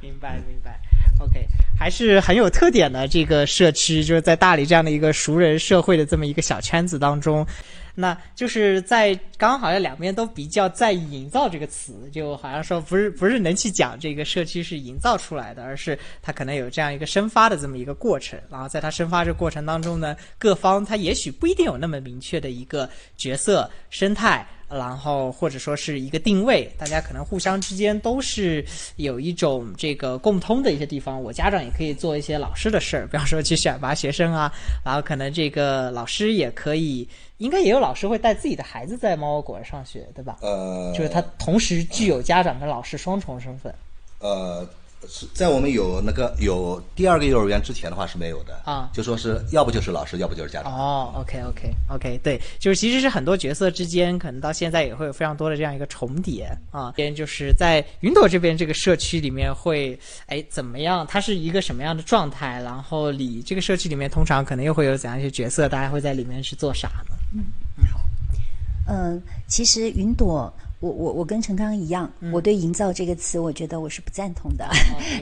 [0.00, 0.80] 明白明白。
[1.20, 1.46] OK，
[1.78, 7.46] 还是很有特点的这个社区，就是在大理这样的一个熟人社会的这么一个小圈子当中。
[7.94, 18.40] 那就是在刚好像两边都比较在意“营造”这个词，就好像说不是不是能去讲这个社区是营造出来的，而是它可能有这样一个生发的这么一个过程。
[18.50, 24.46] 然后在它生发这过程当中呢，各方它也许不一定有那么明确的一个角色生态。
[24.72, 28.64] 然后或者说是一个定位，大家可能互相之间都是
[28.96, 31.22] 有一种这个共通的一些地方。
[31.22, 34.52] 我家长也可以做一些老师的事儿，比方说去选拔学生啊，
[34.84, 37.06] 然后可能这个老师也可以，
[37.38, 40.38] 应该也有老师会带自己的孩子在猫窝果儿上学，对吧？
[40.40, 43.74] 呃，就是他同时具有家长跟老师双重身份。
[44.20, 44.66] 呃。
[45.08, 50.72] 是在我们有那个有第二个幼儿园之前的话是没有的啊，就说是要不就是老师，要不就是家长。
[50.72, 56.92] 哦，OK OK OK，对，就是其实是很多角色之间可能到现在也会有非常多的这样一个重叠啊。
[56.92, 61.06] 边就是在云朵这边这个社区里面会哎怎么样？
[61.08, 62.62] 它是一个什么样的状态？
[62.62, 65.68] 然后你这个社区里面通常可能又会有怎样一些角色？
[65.68, 67.16] 大家会在里面是做啥呢？
[67.34, 67.44] 嗯
[67.76, 68.00] 你好，
[68.88, 70.52] 嗯，其实云朵。
[70.82, 74.68] 我我我跟陈刚一样，我对“营造”这个词，我觉得我是不赞同的。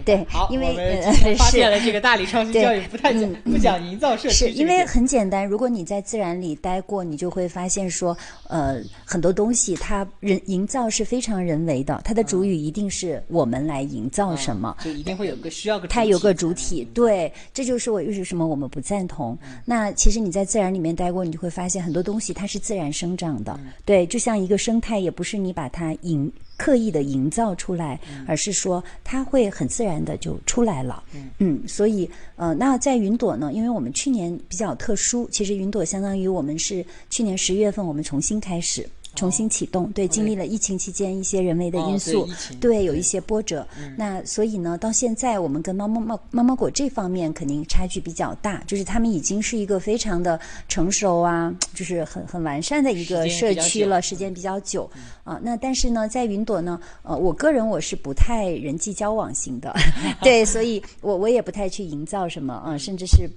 [0.06, 1.02] 对，因为
[1.36, 4.34] 发现了这个大理创新教育不太讲不讲营造设计。
[4.34, 8.16] 是因为很简单，如果你在自然里待过，你就会发现说，
[8.48, 16.88] 呃，很多东西它人营造是非常人为的，它的主语一定是我们来营造什么，就一定会有个需要个它有个主体。
[16.94, 19.36] 对，这就是我又是什么我们不赞同。
[19.66, 23.60] 那其实你在自然里面待过，你就会发现很多东西它是自然生长的。
[23.84, 25.49] 对，就像一个生态，也不是你。
[25.52, 31.02] 把它营刻意的营造出来，而是说它会很自然的就出来了。
[31.38, 33.52] 嗯，所以呃，那在云朵呢？
[33.52, 38.88] 因为我们去年比较特殊，其实云朵相当于我们是去年十月份我们重新开始。
[39.14, 42.28] 重新启动，对，经历了疫情期间一些人为的因素，
[42.60, 43.66] 对，有一些波折。
[43.96, 54.90] 那所以呢，到现在我们跟猫猫猫猫猫果这方面肯定差距比较大，就是他们已经是一个非常的成熟啊， 就是很很完善的一个社区了，时间比较久
[55.24, 55.40] 啊。
[55.42, 59.74] 那但是呢，在云朵呢，呃，我个人我是不太人际交往型的，
[60.22, 63.28] 对， 所以我我也不太去营造什么啊，甚至是。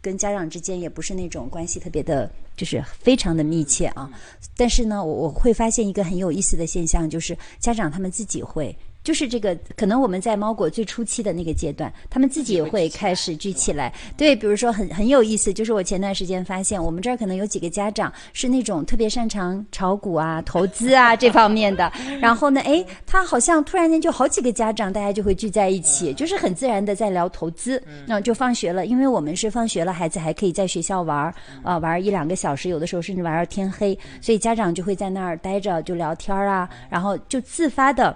[0.00, 4.10] 跟家长之间也不是那种关系特别的，就是非常的密切啊。
[4.56, 8.76] 但是呢，我我会发现一个很有意思的现象，就是家长他们自己会。
[9.08, 13.90] 就是这个，可能我们在猫果最初期的那个阶段，他们自己也会开始聚起来。
[14.18, 21.90] 对，比如说很很有意思，就是我前段时间发现，我们这儿可能有几个家长是那种特别擅长炒股啊、 投资啊这方面的。
[22.20, 27.82] 然后呢，哎，他好像突然间就好几个家长，大家就会聚在一起，就是很自然的在聊投资。
[28.06, 38.14] 那就放学了，因为我们是放学了，孩子还可以在学校玩儿啊，玩一两个小时，有的时候甚至玩到天黑，所以家长就会在那儿待着就聊天啊，然后就自发的。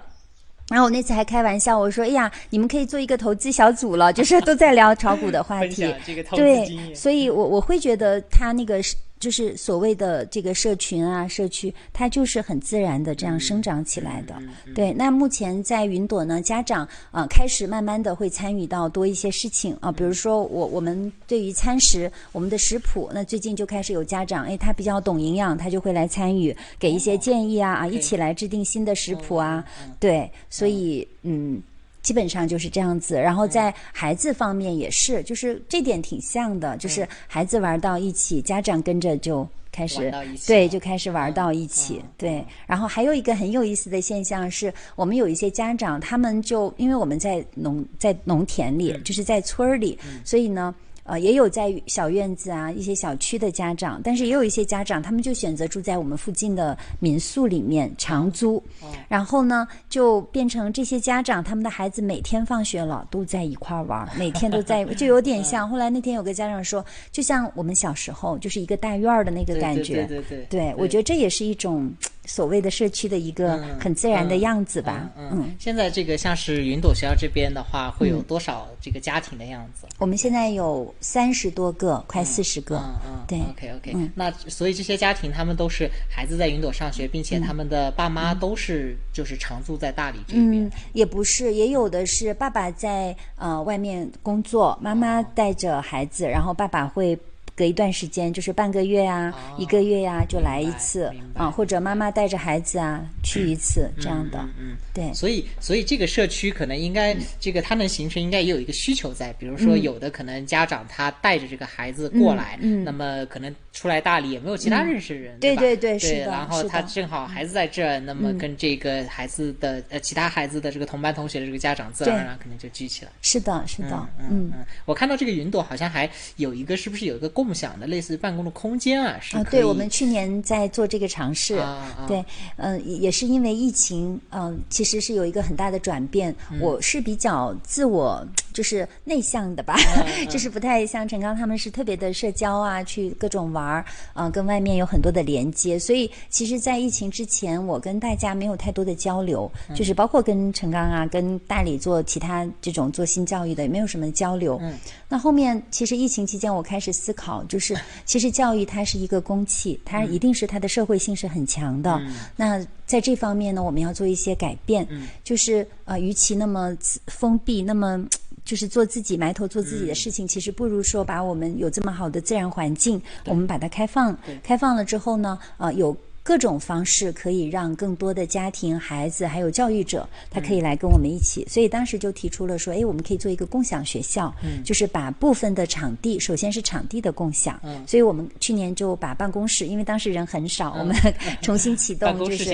[0.69, 5.83] 然后我那次还开玩笑，我说：“哎呀，你们可以做一个投资小组了，就是都在聊炒股的话题。
[6.35, 8.95] ”对，所以我我会觉得他那个是。
[9.23, 14.35] 就是所谓的这个社群啊、社区，它就是很自然的这样生长起来的。
[14.75, 29.63] 对，那目前在云朵呢，家长啊开始慢慢的会参与到多一些事情啊，比如说我我们对于餐食，我们的食谱，那最近就开始有家长，哎，他比较懂营养，他就会来参与，给一些建议啊啊，一起来制定新的食谱啊。
[30.01, 31.63] 对，所以嗯。
[32.03, 40.13] 基本上就是这样子，然后在孩子方面也是，就是这点挺像的，就是孩子玩到一起，家长跟着就开始，
[40.45, 42.45] 对，就开始玩到一起，对。
[42.67, 50.75] 然后还有一个很有意思的现象是，我们有一些家长，他们就因为我们在农在农田里，就是在村儿里，所以呢。
[51.03, 58.63] 呃，也有在小院子啊，一些小区的家长，但是也有一些家长，他们就选择住在我们附近的民宿里面长租，
[59.07, 65.69] 然后呢，就变成这些家长，他们的孩子每天放学了都在一块玩，每天都在，就有点像。
[65.69, 71.91] 后来那天有个家长说，就像我们小时候就是一个大院儿的那个感觉，对对对，对我觉得这也是一种。
[72.25, 75.09] 所谓的社区的一个很自然的样子吧。
[75.17, 79.87] 嗯，现在这个像是云朵学校这边的话，会有多少这个家庭的样子？
[79.97, 82.77] 我们现在有三十多个，快四十个。
[82.77, 83.39] 嗯嗯，对。
[83.49, 90.65] OK OK，那所以这些家庭他们都是孩子在云朵上学，并且他们的爸妈都是就是常住在大理这边。
[90.65, 97.19] 嗯，也不是，也有的是爸爸在呃外面工作，妈妈带着孩子，然后爸爸会。
[97.55, 104.39] 隔一段时间，就是半个月啊，一个月呀，就来一次啊，或者妈妈带着孩子啊去一次这样的。
[104.59, 105.13] 嗯，对。
[105.13, 109.31] 所以，所以这个社区可能应该，这个它能形成，应该也有一个需求在。
[109.33, 116.31] 比如说，有的可能家长他带着这个孩子过来，那么可能出来大理也没有其他认识人，对对对，是的。
[116.31, 123.11] 然后他正好孩子在这儿，那么跟这个孩子的呃其他孩子的这个同班同学的这个家长，自然而然可能就聚起来。
[123.21, 124.09] 是的，是的。
[124.19, 124.65] 嗯嗯。
[124.85, 127.42] 我看到这个云朵好像还有一个，是不是有一个共？
[127.43, 131.61] 共享的类似办公的空间啊，是啊，对我们去年在做这个尝试，
[132.07, 132.23] 对，
[132.55, 136.33] 嗯，也是因为疫情，嗯，其实是有一个很大的转变。
[136.61, 139.75] 我是比较自我，就是内向的吧，
[140.29, 145.77] 就是不太像陈刚他们是特别的社交啊，去各种玩儿，啊，跟外面有很多的连接。
[145.77, 154.57] 所以，其实，在疫情之前，我跟大家没有太多的交流，就是包括跟陈刚啊，跟大理做其他这种做新教育的，也没有什么交流。
[154.61, 154.77] 嗯，
[155.09, 157.43] 那后面其实疫情期间，我开始思考。
[157.45, 157.75] 就是，
[158.05, 161.99] 其实教育它是一个公器，它一定是它的社会性是很强的。
[162.35, 164.87] 那在这方面呢，我们要做一些改变。
[165.23, 166.75] 就是呃，与其那么
[167.07, 168.05] 封闭，那么
[168.43, 174.17] 就是做自己埋头做自己的事情，其实不如说把我们有这么好的自然环境，我们把它开放。
[174.43, 175.95] 开放了之后呢，呃，有。
[176.23, 181.45] 各种方式可以让更多的家庭、孩子还有教育者，他可以来跟我们一起。
[181.49, 187.59] 所以当时就提出了说，哎，我们可以做一个共享学校，就是把部分的场地，首先是场地的共享。
[187.85, 190.95] 所以我们去年就把办公室，因为当时人很少，我们
[191.43, 192.53] 重新启动，就是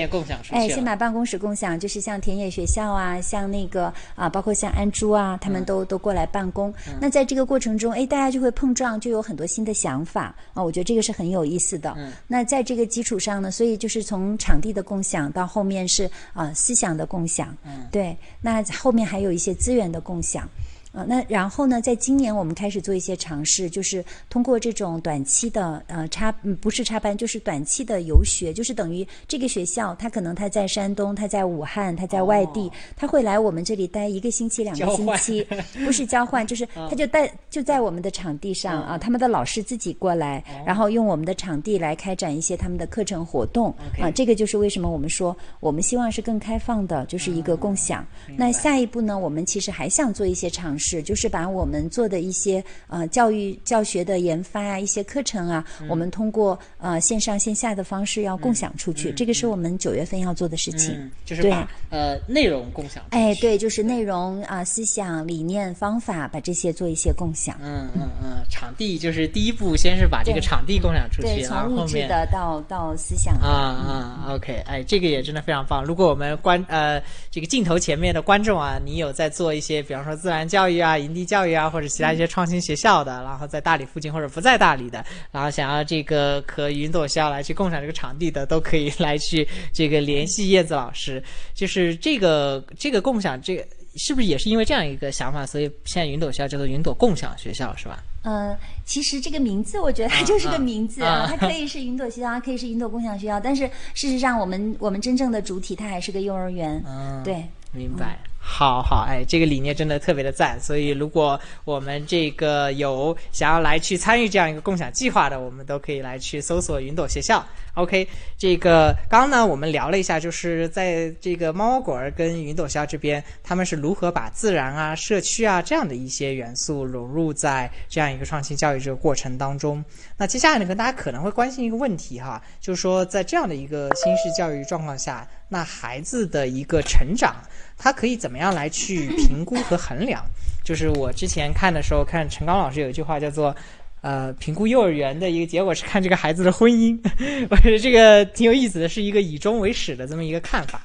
[0.50, 6.74] 哎，先把办公室共享，就是像田野学校啊，像那个啊，包括像安珠啊，他们都都过来办公。
[7.00, 10.60] 那在这个过程中，哎，大家就会碰撞，就有很多新的想法啊。
[10.60, 11.96] 我觉得这个是很有意思的。
[12.26, 13.48] 那在这个基础上呢？
[13.60, 17.54] 所以就是从场地的共享到后面是啊思想的共享，
[17.92, 20.48] 对，那后面还有一些资源的共享。
[20.92, 35.46] 呃，那然后呢，在今年我们开始做一些尝试，就是通过这种短期的呃插，不是插班，就是短期的游学，就是等于这个学校，他可能他在山东，他在武汉，他在外地，他会来我们这里待一个星期、两个星期，
[35.84, 48.04] 不是交换，就是他就待就在我们的场地上啊，他们的老师自己过来，然后用我们的场地来开展一些他们的课程活动啊，这个就是为什么我们说我们希望是更开放的，就是一个共享。
[48.36, 50.79] 那下一步呢，我们其实还想做一些尝。
[50.80, 60.94] 式，就是把我们做的一些呃教育教学的研发啊，一些课程啊，我们通过呃线上线下的方式要共享出去，这个是我们九月份要做的事情。
[60.94, 63.04] 嗯，就是对把呃内容共享。
[63.10, 67.54] 哎，对，就是内容啊、思想、理念、方法，把这些做一些共享。
[67.60, 75.84] 嗯嗯嗯，场地就是第一步，先是把这个场地共享出，去，然后从物质后面的到到思想的啊啊，OK，哎，这个也真的非常棒。
[75.84, 91.22] 如果我们观呃这个镜头前面的观众啊，你有在做一些，比方说自然教育啊、营地教育啊，或者其他一些创新学校的，然后在大理附近或者不在大理的，然后想要这个和云朵校来去共享这个场地的，都可以来去这个联系叶子老师。
[91.54, 93.66] 就是这个这个共享，这个
[93.96, 98.02] 是不是也是因为这样一个想法，所以现在云朵学校叫做云朵共享学校，是吧？
[98.22, 98.54] 呃，
[98.84, 106.82] 其实这个名字，我觉得它就是个名字啊啊它可以是云朵学校，它可以是云朵共享学校，但是事实上，我们我们真正的主体它还是个幼儿园。
[106.86, 108.18] 嗯，对，明白。
[108.42, 110.58] 好好，哎，这个理念真的特别的赞。
[110.60, 117.44] 所以，如果我们这个有想要来去参与这样一个共享计划的，我们都可以来去搜索云朵学校。
[117.74, 129.82] OK，这个刚刚呢，我们聊了一下，就是在这个猫猫果儿跟云朵校这边，他们是如何把自然啊、社区啊这样的一些元素融入在这样一个创新教育这个过程当中。
[130.16, 137.36] 那接下来呢，跟大家可能会关心一个问题哈，就是说在这样的一个新式教育状况下，那孩子的一个成长，
[137.80, 140.22] 他可以怎么样来去评估和衡量？
[140.62, 143.56] 就是我之前看的时候，看陈刚老师有一句话叫做。
[144.02, 146.98] 呃，评估幼儿园的一个结果是看这个孩子的婚姻，
[147.50, 150.80] 我觉得这个挺有意思的，是一个以终为始的这么一个看法。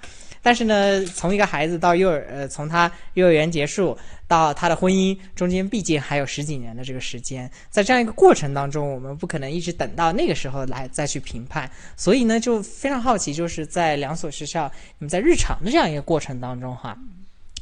[0.46, 11.68] 但是呢，从一个孩子到幼儿，呃，从他幼儿园结束到他的婚姻，中间毕竟还有十几年的这个时间，在这样一个过程当中，我们不可能一直等到那个时候来再去评判。
[11.98, 16.96] 所以呢，就非常好奇，就是在两所学校，你们在日常的这样一个过程当中，哈，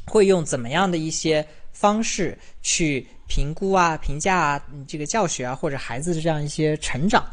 [0.04, 7.24] 会用怎么样的一些方式去评估啊、评价啊、这个教学啊，或者孩子的这样一些成长？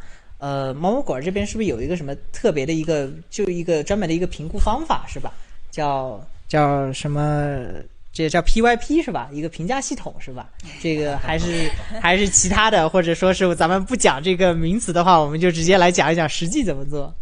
[0.42, 5.32] 呃，猫猫馆这边是不是有一个什么特别的一个，就一个专门的一个评估方法是吧？
[5.70, 7.64] 叫叫什么？
[8.12, 9.30] 这叫 PYP 是吧？
[9.32, 10.50] 一个评价系统是吧？
[10.82, 11.72] 这个还是
[12.02, 17.14] 还是其他的，或者说是咱们不讲这个名词的话，我们就直接来讲一讲实际怎么做。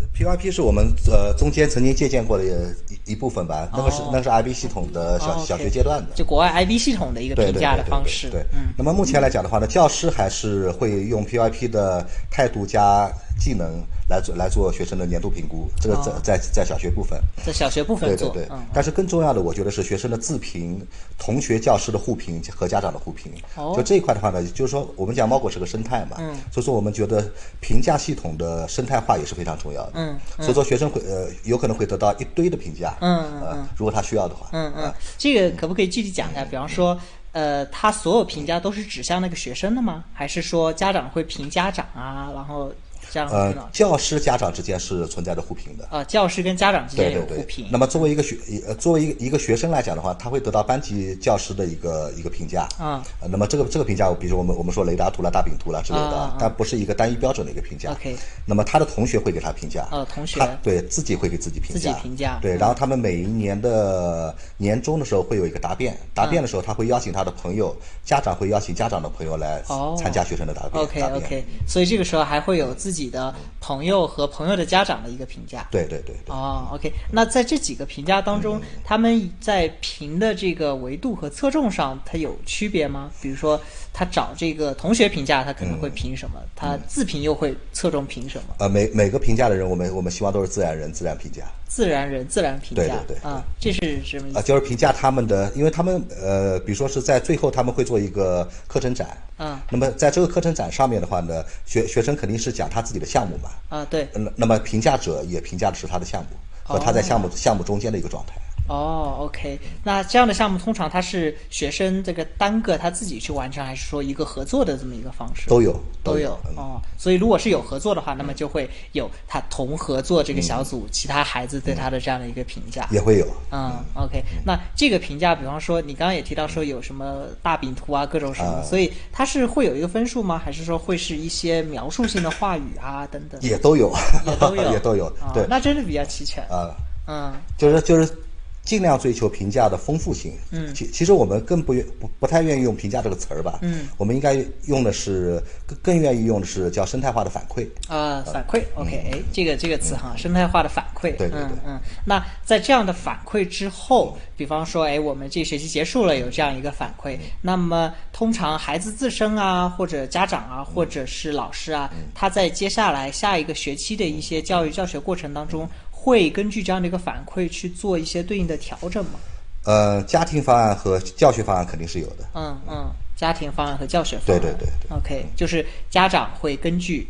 [0.00, 6.14] 呃，PYP 是我们呃中间曾经借鉴过的一一部分吧，那个是哦那是 IB 系统的小、小学阶段的。
[6.14, 8.28] 就国外 IB 系统的一个评价的方式。
[8.30, 13.82] 对，嗯，那么目前来讲的话呢，教师还是会用 PYP 的态度加技能
[14.12, 17.18] 来做来做学生的年度评估，这个在、哦在在小学部分。
[17.46, 18.28] 在小学部分做。
[18.28, 20.86] 对对对，嗯，但是更重要的，我觉得是学生的自评、
[21.18, 23.32] 同学、教师的互评和家长的互评。
[23.56, 27.24] 哦就这一块的话呢，就是说我们讲猫狗是个生态嘛，嗯所以说我们觉得
[27.60, 29.92] 评价系统的生态化也是非常重要的。
[29.94, 32.94] 嗯所以说学生会呃有可能会得到一堆的评价。
[33.00, 34.48] 嗯嗯呃，如果他需要的话。
[34.52, 36.44] 嗯嗯呃，这个可不可以具体讲一下？
[36.44, 36.98] 比方说，
[37.32, 40.04] 呃，他所有评价都是指向那个学生的吗？
[40.12, 42.30] 还是说家长会评家长啊？
[42.34, 42.72] 然后
[43.14, 45.86] 呃？，教师家长之间是存在着互评的。
[45.90, 47.66] 啊，教师跟家长之间对对对有互评。。
[47.70, 52.66] 那么作为一个学呃作为一个一个学生来讲的话，他会得到班级教师的一个一个评价。
[52.78, 57.90] 啊呃那么这个这个评价，比如我们我们说雷达图啦、大饼图啦之类的，但不是一个单一标准的一个评价。
[57.90, 59.82] OK 那么他的同学会给他评价。
[59.90, 61.80] 啊同学他对自己会给自己评价。
[61.80, 70.82] 自己评价对，嗯然后他们每一年的年终的时候会有一个答辩，答辩的时候他会邀请他的朋友，家长会邀请家长的朋友来哦参加学生的答辩。
[70.82, 75.66] OK OK，所以这个时候还会有自己的朋友和朋友的家长的一个评价。
[75.70, 76.34] 对对对对。
[76.34, 83.10] 哦，OK，那在这几个评价当中，他们在评的这个维度和侧重上，它有区别吗？
[83.20, 83.60] 比如说，
[83.92, 86.40] 他找这个同学评价，他可能会评什么？
[86.56, 88.54] 他自评又会侧重评什么？
[88.58, 91.44] 呃，每每个评价的人，我们我们希望都是自然人，自然评价。
[91.68, 94.46] 自然人自然评价，对对对对啊，这是什么意啊，思？
[94.46, 106.28] 就是评价他们的，因为他们呃，比如说是在最后他们会做一个课程展，嗯那么在这个课程展上面的话呢，学学生肯定是讲他自己的项目嘛，啊，对，嗯，那么评价者也评价的是他的项目
[106.62, 108.34] 和他在项目、项目中间的一个状态。
[108.68, 115.48] 哦，OK，那这样的项目通常他是学生这个单个他自己去完成，还是说一个合作的这么一个方式？
[115.48, 122.86] 都有都有哦，所以如果是有合作的话，那么就会有他同合作这个小组、其他孩子对他的这样的一个评价。
[122.90, 130.40] 也会有，嗯，OK，那这个评价，比方说你刚刚也提到说有什么大饼图啊，各种什么，啊所以它是会有一个分数吗？
[130.42, 133.40] 还是说会是一些描述性的话语啊等等？
[133.42, 133.92] 也都有，
[134.24, 136.42] 也都有， 也都有，哦对，那真的比较齐全。
[136.44, 136.74] 啊、
[137.06, 138.16] 嗯就是就是
[138.64, 140.32] 尽量追求评价的丰富性。
[140.50, 143.58] 嗯，其其实我们更不愿不不太愿意用评价这个词儿吧。
[143.62, 147.66] 嗯，我们应该用的是更更愿意用的是叫生态化的反馈。
[147.88, 151.16] 啊，反馈，OK，哎，这个这个词哈，生态化的反馈。
[151.16, 151.80] 对对对嗯嗯。
[152.04, 165.68] 那在这样的反馈之后，比方说，哎，我们这学期结束了，有这样一个反馈，那么通常孩子自身啊，或者家长啊，或者是老师啊，他在接下来下一个学期的一些教育教学过程当中，
[166.02, 169.20] 会根据这样的一个反馈去做一些对应的调整吗？
[169.62, 172.28] 呃，家庭方案和教学方案肯定是有的。
[172.34, 174.40] 嗯嗯，家庭方案和教学方案。
[174.42, 177.06] 对对对对 OK，就是家长会根据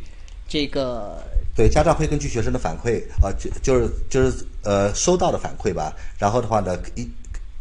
[0.47, 1.23] 这个
[1.57, 7.11] 对，家长会根据学生的反馈啊、就就是就是呃收到的反馈吧，然后的话呢，一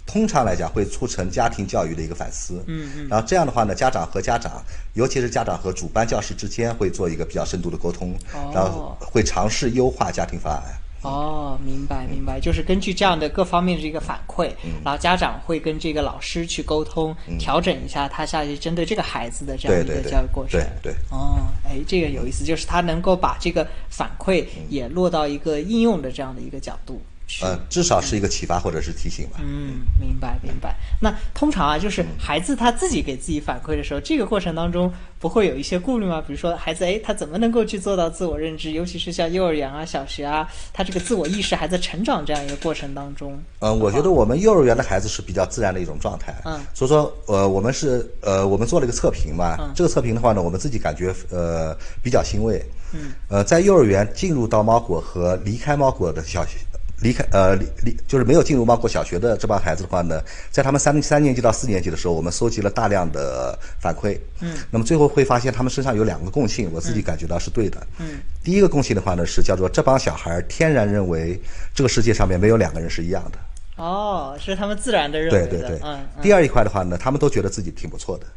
[0.06, 2.62] 通常来讲会促成家庭教育的一个反思。
[2.68, 3.08] 嗯嗯。
[3.08, 4.62] 然后这样的话呢，家长和家长，
[4.96, 10.64] 尤其是家长和主班教师之间会做一个比较深度的沟通，哦然后会尝试优化家庭方案。
[11.04, 14.74] 哦，明白明白，就是根据这样的各方面的这个反馈，嗯。
[14.84, 20.60] 然后家长会跟这个老师去沟通，调整一下他下去针对这个孩子的这样一个教育过程。
[20.82, 20.94] 对对。
[21.10, 26.96] 哦，哎，这个有意思，就是他能够把这个反馈也落到一个应用的这样的一个角度。
[26.96, 27.11] 去。
[27.42, 29.40] 呃，至少是一个启发或者是提醒吧。
[29.42, 30.76] 嗯，明白明白。
[31.00, 36.22] 那通常啊，就是孩子他自己给自己反馈的时候，这个过程当中不会有一些顾虑吗？
[36.26, 38.72] 比如说孩子，哎，他怎么能够去做到自我认知？
[38.72, 43.42] 尤其是像幼儿园啊、小学啊，他这个自我意识还在成长这样一个过程当中。
[43.60, 46.36] 嗯，我觉得我们幼儿园的孩子是比较自然的一种状态。
[46.46, 49.72] 嗯所以说，呃，我们是呃，我们做了一个测评嘛。
[49.76, 52.64] 这个测评的话呢，我们自己感觉呃比较欣慰。
[52.94, 53.12] 嗯。
[53.30, 56.58] 呃，在幼儿园进入到猫果和离开猫果的小学。
[57.02, 60.22] 离开呃离离就是没有进入猫国小学的这帮孩子的话呢，
[60.52, 64.18] 在他们三三年级到四年级的时候，我们搜集了大量的反馈。
[64.40, 64.56] 嗯。
[64.70, 67.86] 那么最后会发现他们身上有两个共性，我自己感觉到是对的。
[68.00, 68.20] 嗯。
[68.44, 71.40] 第一个共性的话呢，是叫做这帮小孩儿天然认为
[71.74, 73.38] 这个世界上面没有两个人是一样的。
[73.78, 78.28] 哦，是他们自然的认为的，对对对，嗯，嗯第二一块的话呢，他们都觉得自己挺不错的。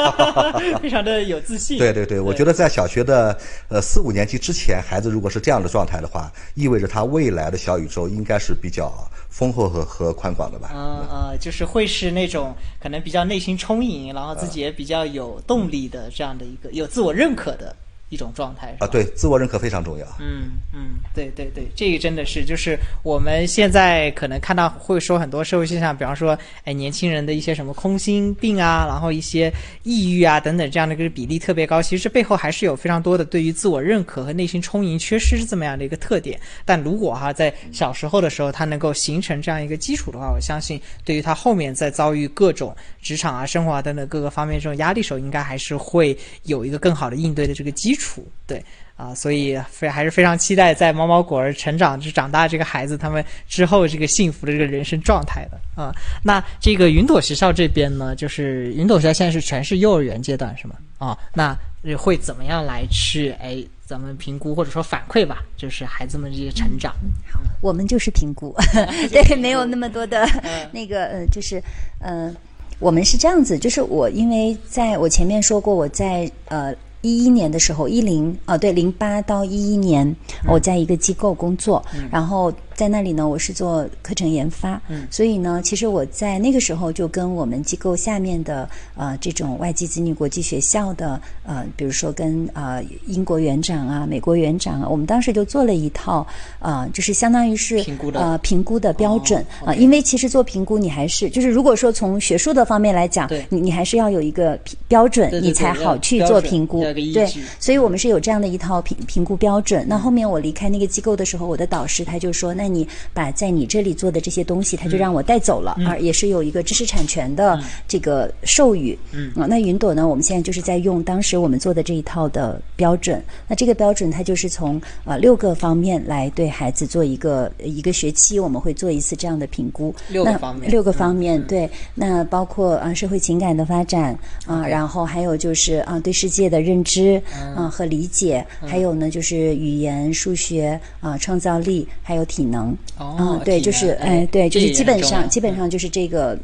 [0.82, 1.78] 非常的有自信。
[1.78, 8.92] 对对对，我觉得在小学的呃四五年级之前，孩子如果是这样的状态的话，意味着他未来的小宇宙应该是比较
[9.30, 10.70] 丰厚和和宽广的吧。
[10.74, 17.74] 嗯呃，就是会是那种可能比较内心充盈，然后自己也比较有动力的这样的一个有自我认可的
[18.08, 18.76] 一种状态。
[18.80, 20.06] 啊，对，自我认可非常重要。
[20.20, 29.52] 嗯嗯，对对对，这个真的是，就是我们现在可能看到会说很多社会现象，比方说，哎，年轻人的一些什么空心病啊，然后一些
[29.82, 31.82] 抑郁啊等等这样的一个比例特别高。
[31.82, 36.38] 其实背后还是有非常多的对于自我认可和内心充盈缺失这么样的一个特点。
[36.64, 48.26] 但如果哈在小时候的时候，他能够形成这样一个基础的话，我相信对于他后面在遭遇各种职场啊、生活啊等等各个方面这种压力时候，应该还是会有一个更好的应对的这个基础。
[48.46, 48.64] 对。
[48.96, 55.92] 啊，所以非还是非常期待在猫猫果儿成长就长大这个孩子他们之后这个幸福的这个人生状态的啊。
[56.22, 60.76] 那这个云朵学校这边呢，就是云朵学校现在是全是幼儿园阶段是吗？
[60.98, 61.58] 啊，那
[61.98, 66.94] 会怎么样来去哎咱们评估或者说反馈吧，就是孩子们这些成长。
[67.32, 68.54] 好我们就是评估，
[69.10, 70.24] 对，没有那么多的
[70.70, 71.60] 那个呃，就是
[71.98, 72.32] 呃，
[72.78, 76.72] 我们是这样子，就是我因为在我前面说过，我在呃。
[77.04, 80.16] 一一年的时候，一零啊，对，零八到一一年，
[80.48, 85.06] 我在一个机构工作，然后在那里呢，我是做课程研发，嗯。
[85.10, 96.26] 所以呢，其实我在那个时候就跟我们机构下面的呃这种外籍子女国际学校的呃，比如说跟呃英国园长啊、美国园长啊，我们当时就做了一套
[96.60, 98.20] 呃，就是相当于是评估的。
[98.20, 99.44] 呃评估的标准。
[99.62, 106.82] 哦啊、因为其实做评估你还是就是如果说从学术的方面来讲对，你你还是要有一个评标准，对对对你才好去做评估。
[106.82, 107.26] 对，
[107.58, 109.86] 所以我们是有这样的一套评评估标准。
[109.88, 123.22] 那后面我离开那个机构的时候，我的导师他就说：“那你把在你这里做的这些东西，他就让我带走了，啊，也是有一个知识产权的这个授予。”嗯，啊，那云朵呢，我们现在就是在用当时我们做的这一套的标准。
[123.48, 129.94] 那这个标准它就是从呃六个方面来对孩子做一个一个学期我们会做一次这样的评估。
[130.08, 137.20] 那六个方面六个方面，对，那包括啊社会情感的发展啊，然后还有就是啊对世界的认知
[137.56, 142.53] 啊和理解，还有呢就是语言、数学啊创造力，还有体能。
[142.98, 146.38] 哦啊，对，就是哎，对，就是基本上基本上就是这个。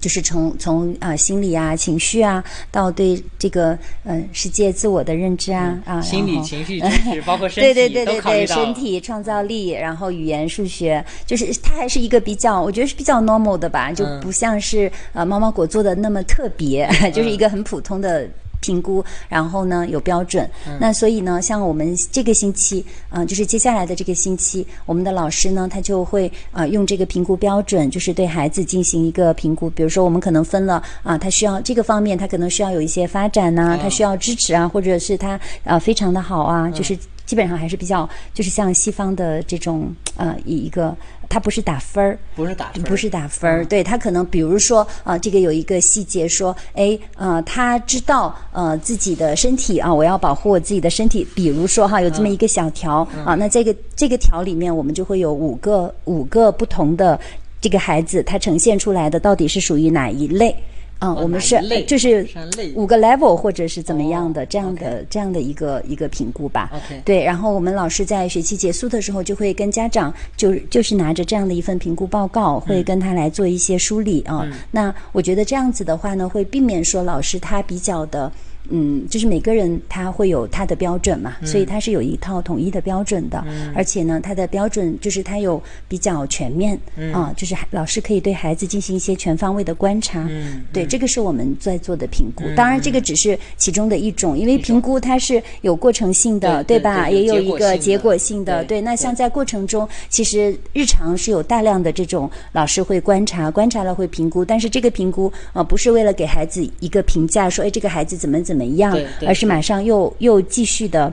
[0.00, 3.72] 就是从从啊、心理啊情绪啊到对这个
[4.02, 18.28] 嗯、呃世界自我的认知啊、啊心理、情绪、 知识，包括身体，对对对对对，身体、创造力，然后语言、数学，就是它还是一个比较，我觉得是比较 normal 的吧，就嗯不像是呃猫猫果做的那么特别， 就是一个很普通的。
[18.64, 20.48] 评估，然后呢有标准。
[20.80, 29.68] 那所以呢，像我们这个星期，嗯、就是接下来的这个星期，我们的老师呢，他就会呃用这个评估标准，就是对孩子进行一个评估。
[29.68, 36.96] 比如说，我们可能分了啊、他需要这个方面，他可能需要有一些发展呐、他需要支持啊，或者是他呃非常的好啊，就是
[37.26, 40.96] 基本上还是比较就是像西方的这种呃以一个，
[41.28, 57.18] 他不是打分儿，不是打分不是打分儿，对他可能比如说啊、这个有一个细节说，哎，呃，他知道呃自己的身体啊，我要保护我自己的身体，比如说哈，有这么一个小条、啊，那这个这个条里面我们就会有五个五个不同的
[57.60, 60.54] 这个孩子，他呈现出来的到底是属于哪一类？
[61.00, 62.26] 嗯，我们是就是
[62.74, 66.70] 五个 level 或者是怎么样的、哦这样的这样的一个一个评估吧。
[67.04, 74.46] 对，然后我们老师在学期结束的时候，就会跟家长就就是拿着这样的一份评估报告，会跟他来做一些梳理啊。
[74.70, 78.30] 那我觉得这样子的话呢，会避免说老师他比较的。
[78.70, 83.44] 嗯，就是每个人他会有他的标准嘛，所以他是有一套统一的标准的，
[83.74, 86.78] 而且呢，他的标准就是他有比较全面、
[87.12, 90.28] 啊，就是老师可以对孩子进行一些全方位的观察，
[90.72, 92.44] 对，这个是我们在做的评估。
[92.54, 97.08] 当然，这个只是其中的一种，因为评估它是有过程性的，对对吧？
[97.08, 98.80] 也有一个结结果果性的，对对。
[98.80, 111.12] 那像在过程中，其实日常是有大量的这种老师会观察，观察了会评估，但是这个评估呃不是为了给孩子一个评价，说哎这个孩子怎么怎么样对，对而是马上又又继续的。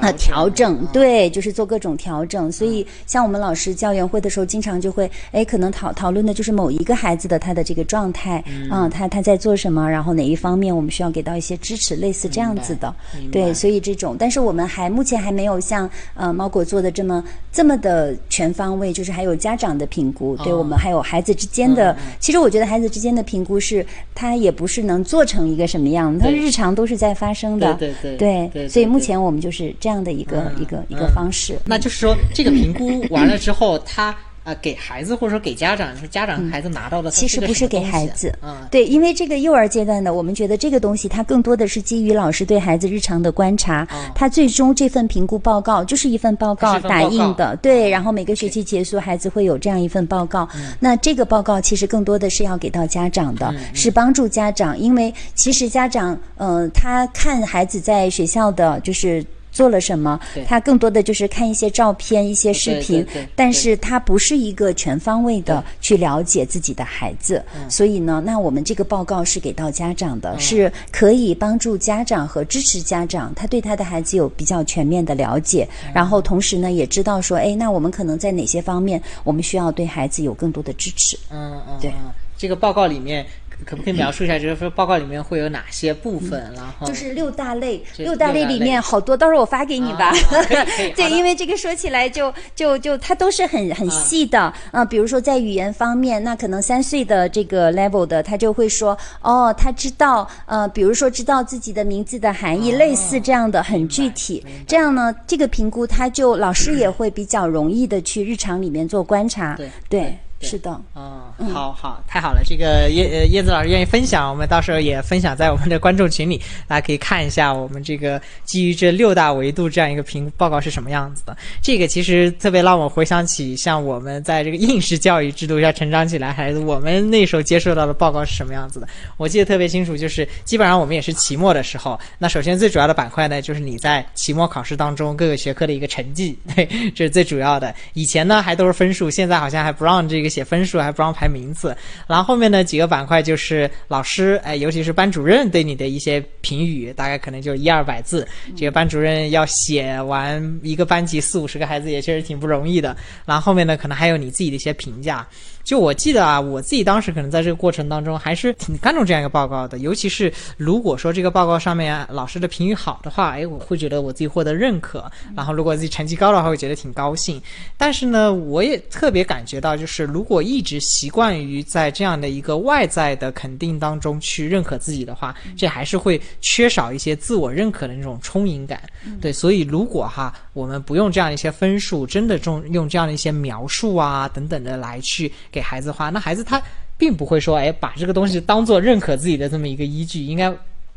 [0.00, 2.50] 啊，调整对，就是做各种调整。
[2.50, 12.94] 所以，像我们老师教员会的时候，经常就会，哎，可能讨讨论的就是某一个孩子的他的这个状态，啊，他他在做什么，然后哪一方面我们需要给到一些支持，类似这样子的。
[13.30, 17.22] 对，所以这种，但是我们还目前还没有像呃猫果做的这么
[17.52, 21.96] 这么的全方位，就是还有家长的评估，对我们还有孩子之间的。
[22.18, 27.74] 其实我觉得孩子之间的评估是，他也不是能做成一个什么样，他日常都是在发生的。
[27.74, 31.58] 对对对对对所以目前我们就是这样的一个一个一个方式。
[31.64, 34.14] 那就是说，这个评估完了之后，他
[34.44, 50.48] 啊给孩子或者说给家长，就是家长和孩子拿到的，它其实不是给孩子，嗯，对，因为这个幼儿阶段呢，我们觉得这个东西它更多的是基于老师对孩子日常的观察，它最终这份评估报告就是一份报告打印的，对，然后每个学期结束，孩子会有这样一份报告。
[50.80, 59.24] 那这个报告其实更多的是要给到家长的，是帮助家长，因为其实家长，呃，他看孩子在学校的就是。
[59.52, 60.18] 做了什么？
[60.46, 81.18] 他更多的就是看一些照片、一些视对频但是他不是一个全方位的去了解自己的孩子，所以呢，那我们这个报告是给到家长的，是可以帮助家长和支持家长，他对他的孩子有比较全面的了解，然后同时呢，也知道说，哎，那我们可能在哪些方面，我们需要对孩子有更多的支持。
[81.30, 81.90] 嗯嗯，对。
[81.90, 83.24] 嗯，这个报告里面
[83.64, 86.52] 可不可以描述一下，就是说报告里面会有哪些部分？
[86.54, 90.12] 然后就是六大类，六大类里面好多，到时候我发给你吧。
[90.96, 104.44] 对，因为这个说起来就就就它都是很很细的啊、比如说在语言方面，那可能三岁的这个 level 的，他就会说哦，他知道呃，比如说知道自己的名字的含义，类似这样的很具体。
[104.66, 109.58] 这样呢，这个评估他就老师也会比较容易的去日常里面做观察。
[109.88, 110.80] 对是的。
[110.94, 112.42] 嗯，好好，太好了！
[112.44, 121.36] 这个叶呃叶子老师愿意分享，我们到时候也分享在我们的观众群里，大家可以看一下我们这个基于这六大维度这样一个评报告是什么样子的。
[121.62, 128.88] 这个其实特别让我回想起，像我们在这个应试教育制度下成长起来，孩子我们那时候接受到的报告是什么样子的。
[129.16, 137.74] 我记得特别清楚，就是基本上我们也是期末的时候，那首先最主要的板块呢，就是你在期末考试当中各个学科的一个成绩，对，这是最主要的。
[137.94, 141.76] 以前呢还都是分数，现在好像还不让这个写分数，还不让排名次。
[142.08, 148.26] 然后后面呢几个板块就是老师，哎，尤其是班主任对你的一些评语，大概可能就一二百字。
[148.56, 152.96] 这个班主任要写完一个班级四五十个孩子，也确实挺不容易的。
[153.26, 155.26] 然后后面呢，可能还有你自己的一些评价。
[155.64, 165.10] 就我记得啊，我自己当时可能在这个过程当中还是挺看重这样一个报告的，尤其是如果说这个报告上面、啊、老师的评语好的话，哎，我会觉得我自己获得认可。
[165.36, 167.40] 然后如果自己成绩高的话，会觉得挺高兴。
[167.76, 178.82] 但是呢，我也特别感觉到，就是如果一直习惯于在这样的一个外在的肯定当中去认可自己的话，这还是会缺少一些自我认可的那种充盈感。
[179.20, 186.60] 对，所以如果哈，我们不用这样一些分数，真的用用这样的一些描述啊等等的来去给孩子花，那孩子他
[186.96, 190.52] 并不会说，哎，把这个东西当做认可自己的这么一个依据，应该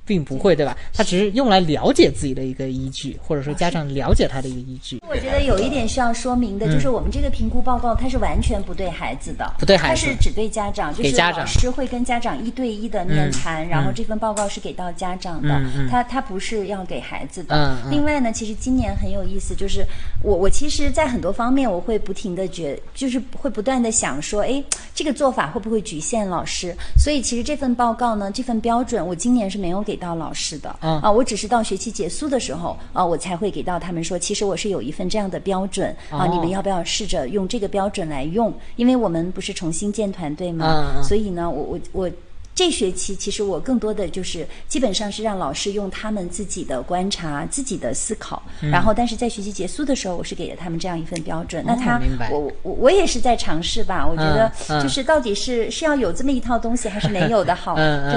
[0.05, 0.77] 并不会，对吧？
[0.93, 5.01] 它只是用来了解自己的一个依据，或者说家长了解他的一个依据。
[5.09, 10.05] 我觉得有一点需要说明的，就是我们这个评估报告它是完全不对孩子的，不对孩子。
[10.05, 11.39] 它是只对家长，就是给家长。
[11.39, 17.77] 老师会跟家长一对一的面谈，然后这份报告是给到家长的，它它不是要给孩子的。
[17.89, 19.85] 另外呢，其实今年很有意思，就是
[20.21, 26.75] 我我其实，在很多方面我会不停的觉，就是会不断的想说，哎，这个做法会不会局限老师？
[26.97, 30.75] 所以其实这份报告呢，这份标准，我今年是没有给到老师的。
[30.81, 38.53] 嗯啊，我只是到学期结束的时候啊，我才会给到他们说，其实我是有一份这样的标准啊，哦你们要不要试着用这个标准来用？
[38.75, 42.11] 因为我们不是重新建团队嘛，所以呢，我我我。
[42.57, 48.41] 这学期其实我更多的就是基本上是让老师用他们自己的观察、自己的思考，
[48.71, 51.61] 然后但是在学期结束的时候，我是给了他们这样一份标准。
[51.67, 51.99] 那他
[52.31, 54.49] 我我我也是在尝试吧，我觉得
[54.81, 57.75] 就是到底是是要有这么一套东西，还是没有的好？
[57.75, 58.09] 嗯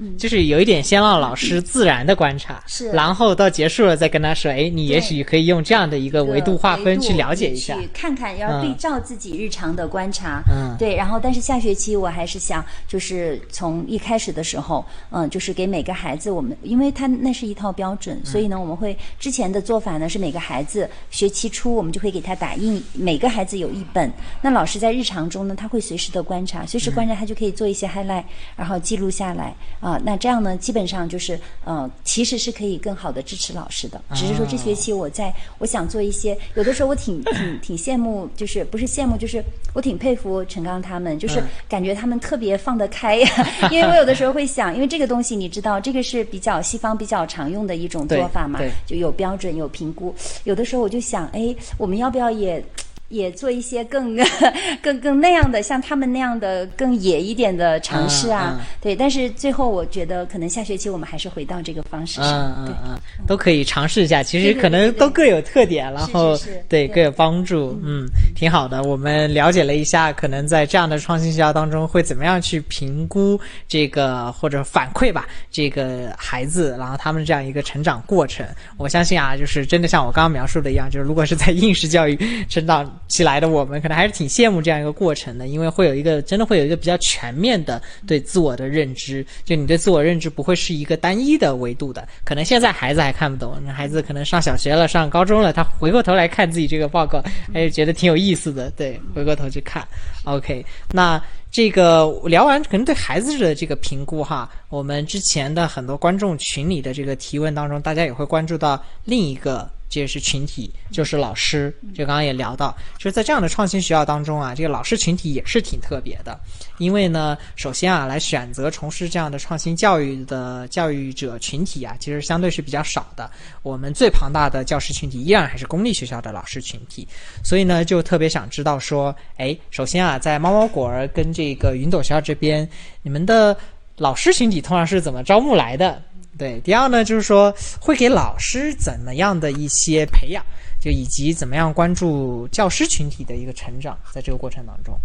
[0.00, 7.74] 嗯，就是有一点先让老师自然的观察，是然后到结束了再跟他说，哎，你也许可以用这样的一个维度划分去了解一下。
[7.78, 10.42] 去看看，要对照自己日常的观察。
[10.50, 10.96] 嗯对。
[10.96, 24.10] 然后，但是下学期我还是想，就是从一开始的时候，嗯，就是给每个孩子，我们因为他那是一套标准，嗯所以呢，我们会之前的做法呢是每个孩子学期初我们就会给他打印，每个孩子有一本。
[24.42, 28.24] 那老师在日常中呢，他会随时的观察，随时观察，他就可以做一些 highlight，
[28.56, 34.00] 然后记录下来啊、那这样呢，基本上就是呃，其实是可以更好的支持老师的。
[34.14, 43.28] 只是说这学期我在我想做一些，有的时候我挺挺挺羡慕，就是不是羡慕，就是我挺佩服陈刚他们，就是感觉他们特别放得开呀。
[43.70, 50.14] 因为我有的时候会想，因为这个东西你知道，这个是比较西方比较常用的一种做法嘛就有标准有评估。
[50.44, 52.62] 有的时候我就想，哎，我们要不要也？
[53.10, 54.16] 也做一些更
[54.80, 58.96] 更更那样的，像他们那样的更野一点的尝试啊，嗯嗯对。
[58.96, 63.00] 但是最后我觉得，可能下学期我们还是回到这个方式上，对嗯嗯。
[63.18, 64.22] 嗯，都可以尝试一下。
[64.22, 66.38] 其实可能都各有特点，然后
[66.68, 67.78] 对各有帮助。
[67.84, 68.82] 嗯，挺好的。
[68.84, 73.38] 我们了解了一下，可能在这样的创新学校当中会怎么样去评估
[73.68, 78.46] 这个或者反馈吧，这个孩子，然后他们这样一个成长过程。
[78.76, 82.16] 我相信啊，就是真的像我刚刚描述的一样，就是如果是在应试教育
[82.48, 92.06] 成长起来的我们，可能还是挺羡慕这样一个过程的，因为会有一个真的会有一个比较全面的对自我的认知，就你对自我认知不会是一个单一的维度的。
[92.24, 97.20] 可能现在孩子还看不懂，那孩子可能上小学了、上高中了，他回过头来看自己这个报告，
[97.52, 99.86] 还是，觉得挺有意思的，对，回过头去看。
[100.24, 101.20] OK，那
[101.50, 109.68] 这个聊完可能对孩子的这个评估哈，我们之前的很多观众群里的这个提问当中，大家也会关注到另一个。
[109.90, 111.70] 这是群体，就是老师。
[111.94, 116.38] 就刚刚也聊到，就是在这样的创新学校当中啊，这个老师群体也是挺特别的。
[116.78, 123.30] 因为呢，首先啊，来选择从事这样的创新教育的教育者群体啊，其实相对是比较少的。
[123.62, 127.06] 我们最庞大的教师群体依然还是公立学校的老师群体。
[127.44, 132.66] 所以呢，就特别想知道说，哎，首先啊，在猫猫果儿跟这个云朵学校这边，
[133.02, 133.56] 你们的
[133.96, 136.00] 老师群体通常是怎么招募来的？
[136.38, 140.44] 对，第二呢，就是说会给老师怎么样的一些培养，
[140.80, 144.98] 就以及怎么样关注教师群体的一个成长，在这个过程当中。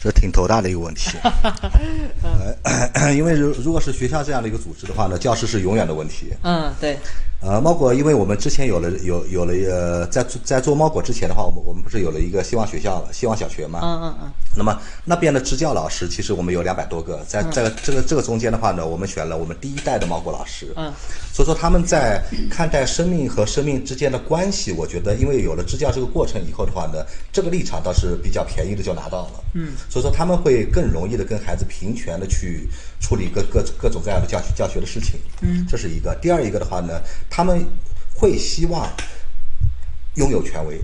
[0.00, 1.18] 这挺头大的一个问题，
[2.94, 6.32] 呃， 因为如如果是学校这样的一个组织的话呢，教师是永远的问题。
[6.44, 6.96] 嗯，对，
[7.40, 13.78] 呃，猫果，因为我们之前有了有有了呃，在在做猫果之前的话，我们我们不是有了一个希望学校了，希望小学嘛。
[13.80, 20.72] 嗯嗯嗯，那么那边的支教老师，其实我们有两百多个，在这个这个这个中间的话呢，我们选了我们第一代的猫果老师。
[20.74, 20.92] 嗯，
[21.32, 22.20] 所以说他们在
[22.50, 29.44] 看待生命和生命之间的关系，我觉得因为有了支教这个过程以后的话呢，这个立场倒是比较便宜的就拿到了。
[29.54, 32.68] 嗯，所以说他们会更容易的跟孩子平权的去
[33.00, 35.18] 处理各各各种各样的教学教学的事情。
[35.40, 36.16] 嗯，这是一个。
[36.20, 37.64] 第二一个的话呢，他们
[38.14, 38.88] 会希望
[40.16, 40.80] 拥有权威。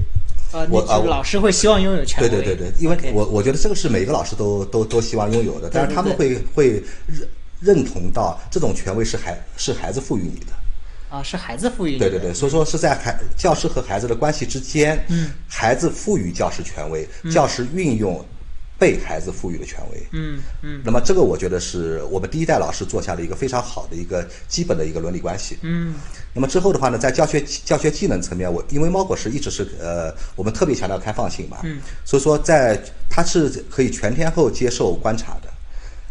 [0.52, 2.28] 呃，老师会希望拥有权威。
[2.28, 7.28] 对对对对，因为我我觉得这个是每个老师都都都希望拥有的，但是他们会会认
[7.60, 10.52] 认同到这种权威是孩是孩子赋予你的。
[11.10, 12.08] 啊是孩子赋予你的。
[12.08, 18.24] 对对对，所以说是在孩教师和孩子的关系之间，嗯，孩子赋予教师权威，教师运用
[18.79, 20.83] 被孩子赋予的权威，嗯嗯。
[20.85, 25.57] 那么这个我觉得是我们第一代老师做下的一个非常好的一个基本的一个伦理关系。
[25.62, 25.95] 嗯。
[26.35, 35.53] 那么之后的话呢，在教学教学技能层面，我因为猫果实一直是呃，我们特别强调开放性嘛，嗯，所以说在它是可以全天候接受观察的。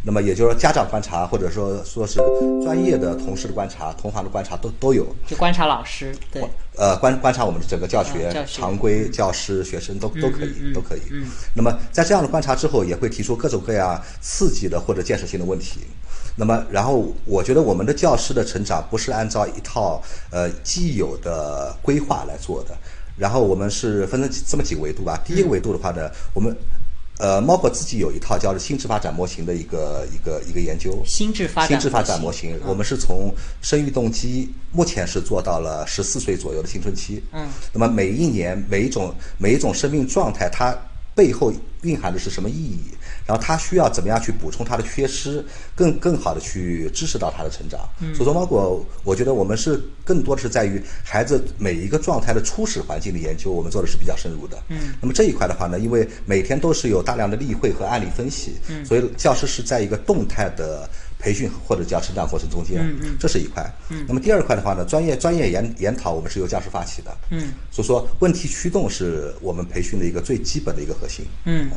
[0.06, 2.20] 那么也就是说，家长观察，或者说说是
[2.62, 5.08] 专业的同事的观察、同行的观察都都有。
[5.26, 6.44] 就观察老师，对，
[6.76, 11.02] 呃，观观察我们的整个教学、啊教学常规、教师、学生都都可以，嗯都可以。
[11.56, 15.80] 那么在这样的观察之后，也会提出各种各样刺激的或者建设性的问题。
[16.36, 22.76] 那么，然后我觉得我们的教师的成长不是按照一套呃既有的规划来做的。
[23.16, 25.16] 然后我们是分成这么几个维度吧。
[25.24, 26.52] 第一个维度的话呢，我们
[27.24, 31.02] 呃猫狗自己有一套叫做心智发展模型的一个一个一个研究。
[31.06, 37.24] 心智发展心智发展模型，我们是从生育动机目前是做到了十四岁左右的青春期。
[37.32, 37.48] 嗯。
[37.72, 40.76] 那么每一年每一种每一种生命状态，它
[41.16, 41.50] 背后
[41.84, 42.80] 蕴含的是什么意义？
[43.26, 45.44] 然后他需要怎么样去补充他的缺失，
[45.76, 47.82] 更更好的去支持到他的成长。
[48.14, 54.62] 所以说，包括我觉得我们是更多的是在于孩子每一个状态的初始环境的研究，我们做的是比较深入的。
[54.68, 54.94] 嗯。
[55.02, 63.66] 那么这一块的话呢，因为每天都是有大量的例会和案例分析，嗯所以教师是在一个动态的培训或者叫成长过程中间，嗯嗯这是一块。
[63.90, 64.04] 嗯。
[64.08, 67.18] 那么第二块的话呢，专业专业研研讨我们是由教师发起的。
[67.30, 67.54] 嗯。
[67.72, 71.26] 所以说，问题驱动是我们培训的一个最基本的一个核心。
[71.46, 71.70] 嗯，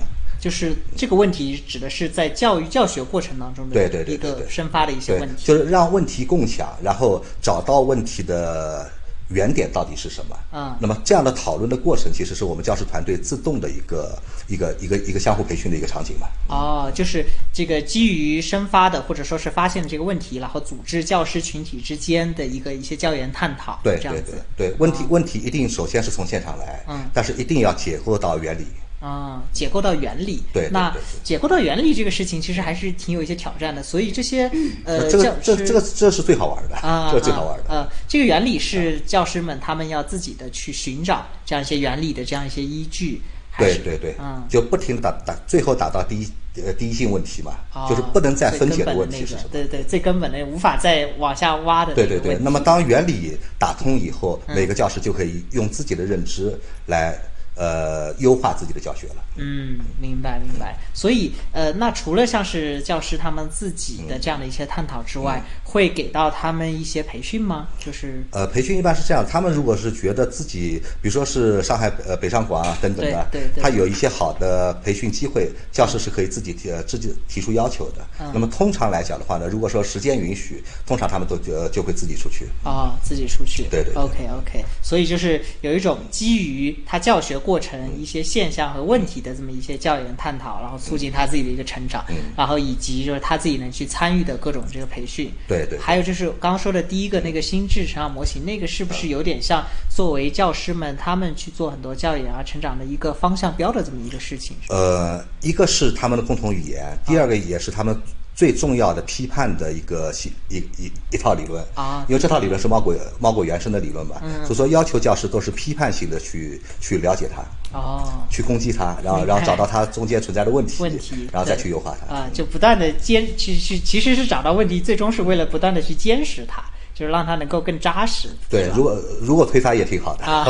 [0.46, 5.44] 就是这个问题指的是在教育教学过程当中的对对对一个生发的一些对问，题。
[5.44, 8.88] 就是让问题共享，然后找到问题的
[9.30, 10.36] 原点到底是什么。
[10.52, 14.16] 嗯那么这样的讨论的过程，其实是我们教师团队自动的一个
[14.46, 16.28] 一个一个一个相互培训的一个场景嘛。
[16.48, 24.68] 哦，就是这个基于生发的或者说是发现的这个问题，然后组织教师群体之间的一个一些教研探讨，对对这样子对。
[24.68, 28.64] 对，问题问题一定首先是从现场来，嗯但是一定要解构到原理。
[29.00, 30.42] 啊、解构到原理。
[30.52, 33.82] 对对那解构到原理这个事情，其实还是挺有一些挑战的。
[33.82, 34.50] 所以这些
[34.84, 37.64] 呃，这个这这个这是最好玩的，啊， 这是最好玩的。
[37.68, 43.20] 呃，这个原理是教师们他们要自己的去寻找这样一些原理的这样一些依据，
[43.58, 46.28] 对对对，嗯，就不停的打打，最后打到第一
[46.64, 49.42] 呃第一性问题嘛，哦就是不能再分解的问题是什么。
[49.44, 57.18] 个对对，最根本的无法再往下挖的对对对，那么当原理打通以后，嗯每个教师就可以用自己的认知来
[57.56, 59.24] 呃优化自己的教学了。
[59.36, 60.78] 嗯，明白明白。
[60.94, 65.42] 所以呃，那除了像是教师他们自己嗯的这样的一些探讨之外，
[65.76, 67.68] 会给到他们一些培训吗？
[67.78, 78.02] 就是呃，培训一般是这样，他们如果是觉得自己，比如说是上海呃北上广啊等等的，对对对他有一些好的培训机会，教师是可以自己提呃自己提出要求的。
[78.18, 82.46] 嗯那么通常来讲的话呢，如果说时间允许，通常他们都呃就会自己出去。
[82.64, 83.64] 哦，自己出去。
[83.64, 95.30] 对对对 OK OK，所以就是有一种基于他教学过程一些现象和问题的这么一些教研探讨，然后促进他自己的一个成长，嗯然后以及就是他自己能去参与的各种这个培训。
[95.46, 104.56] 对对还有就是刚刚说的第一个那个心智成长模型，那个是不是有点像作为教师们他们去做很多教研啊、成长的一个方向标的这么一个事情？
[104.68, 108.00] 呃，一个是他们的共同语言，第二个也是他们
[108.36, 117.42] 最重要的批判的一个系一一一套理论啊因为这套理论是猫狗猫狗原生的理论嘛，嗯所以说要求教师都是批判性的去去了解它。
[117.76, 118.12] 哦。
[118.28, 122.14] 去攻击它，然后然后找到它中间存在的问题，问题，然后再去优化它。
[122.14, 126.62] 啊，就不断的坚，去去其实是找到问题，最终是为了不断的去坚持它，
[126.98, 128.28] 就是让它能够更扎实。
[128.48, 130.24] 对如果如果推它也挺好的。
[130.24, 130.46] 啊，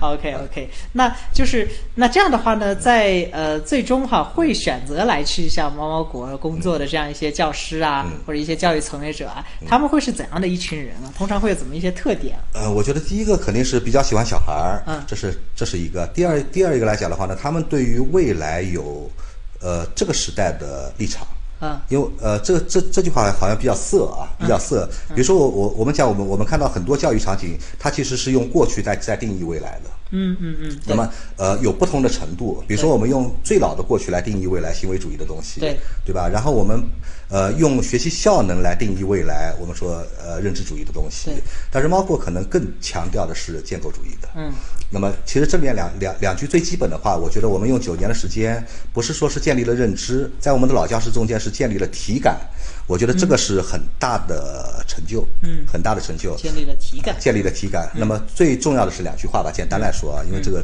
[0.00, 11.12] OK OK，那就是那这样的话呢，在呃最终哈会选择来去像猫猫国工作的这样一些教师啊，嗯或者一些教育从业者啊，他们会是怎样的一群人啊？
[11.18, 12.38] 通常会有怎么一些特点？
[12.54, 16.06] 呃，我觉得第一个肯定是比较喜欢小孩儿，嗯这是这是一个。
[16.14, 19.10] 第二第二一个来讲的话呢，他们对于未来有
[19.60, 21.26] 呃这个时代的立场。
[21.60, 24.88] 嗯因为呃，这这这句话好像比较色啊，比较色。
[25.14, 29.90] 比如说我我我们讲我们我们看到很多教育场景，它其实是用过去在在定义未来的。
[30.12, 36.28] 嗯嗯嗯，那么呃有不同的程度，比如说我们用最老的过去来定义未来行为主义的东西，对对吧？
[36.28, 36.82] 然后我们
[37.28, 41.40] 呃用学习效能来定义未来，我们说呃认知主义的东西对。
[41.70, 44.28] 但是猫过可能更强调的是建构主义的。
[44.34, 44.52] 嗯。
[44.92, 52.40] 那么其实这里面两两两句最基本的话，我觉得我们用九年的时间，不是说是建立了认知，在我们的老教师中间是建立了体感，
[52.88, 56.36] 我觉得这个是很大的成就，嗯很大的成就。
[56.36, 57.14] 建立了体感。
[57.20, 57.88] 建立了体感。
[57.94, 60.60] 那么最重要的是两句话吧，简单来说啊，因为这个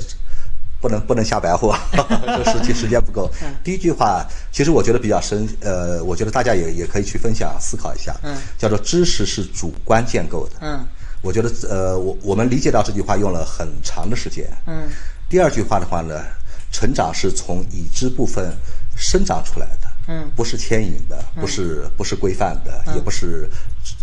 [0.80, 1.72] 不能不能瞎白活，
[2.26, 3.30] 这时间时间不够。
[3.62, 10.56] 第一句话其实我觉得比较深，呃，我觉得大家也也可以去分享思考一下，嗯叫做知识是主观建构的。
[10.62, 10.84] 嗯
[11.26, 14.46] 我觉得呃，我我们理解到这句话用了很长的时间。
[14.66, 14.88] 嗯。
[15.28, 16.22] 第二句话的话呢，
[16.70, 18.56] 成长是从已知部分
[18.96, 20.30] 生长出来的，嗯。
[20.36, 23.50] 不是牵引的，不是不是规范的，也不是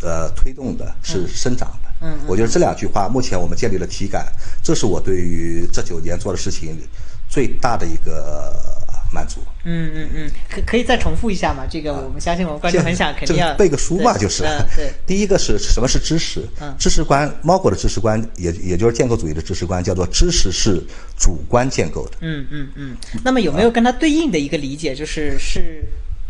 [0.01, 1.89] 呃推动的，是生长的。
[2.01, 2.19] 嗯。
[2.28, 4.28] 我觉得这两句话，目前我们建立了体感，
[4.61, 6.78] 这是我对于这九年做的事情
[7.30, 8.53] 最大的一个
[9.14, 9.39] 满足。
[9.66, 11.66] 嗯嗯嗯，可可以再重复一下吗？
[11.70, 14.43] 这个我们相信我们观众很想肯定要背个书吧，就是。
[14.43, 14.91] 嗯对。
[15.05, 16.41] 第一个是什么是知识？
[16.59, 20.82] 嗯知识观，猫狗的知识观，也也就是建构主义的知识观，叫做知识是
[21.18, 22.18] 主观建构的。
[22.22, 25.84] 嗯嗯嗯，那么有没有跟它对应的一个理解，就是是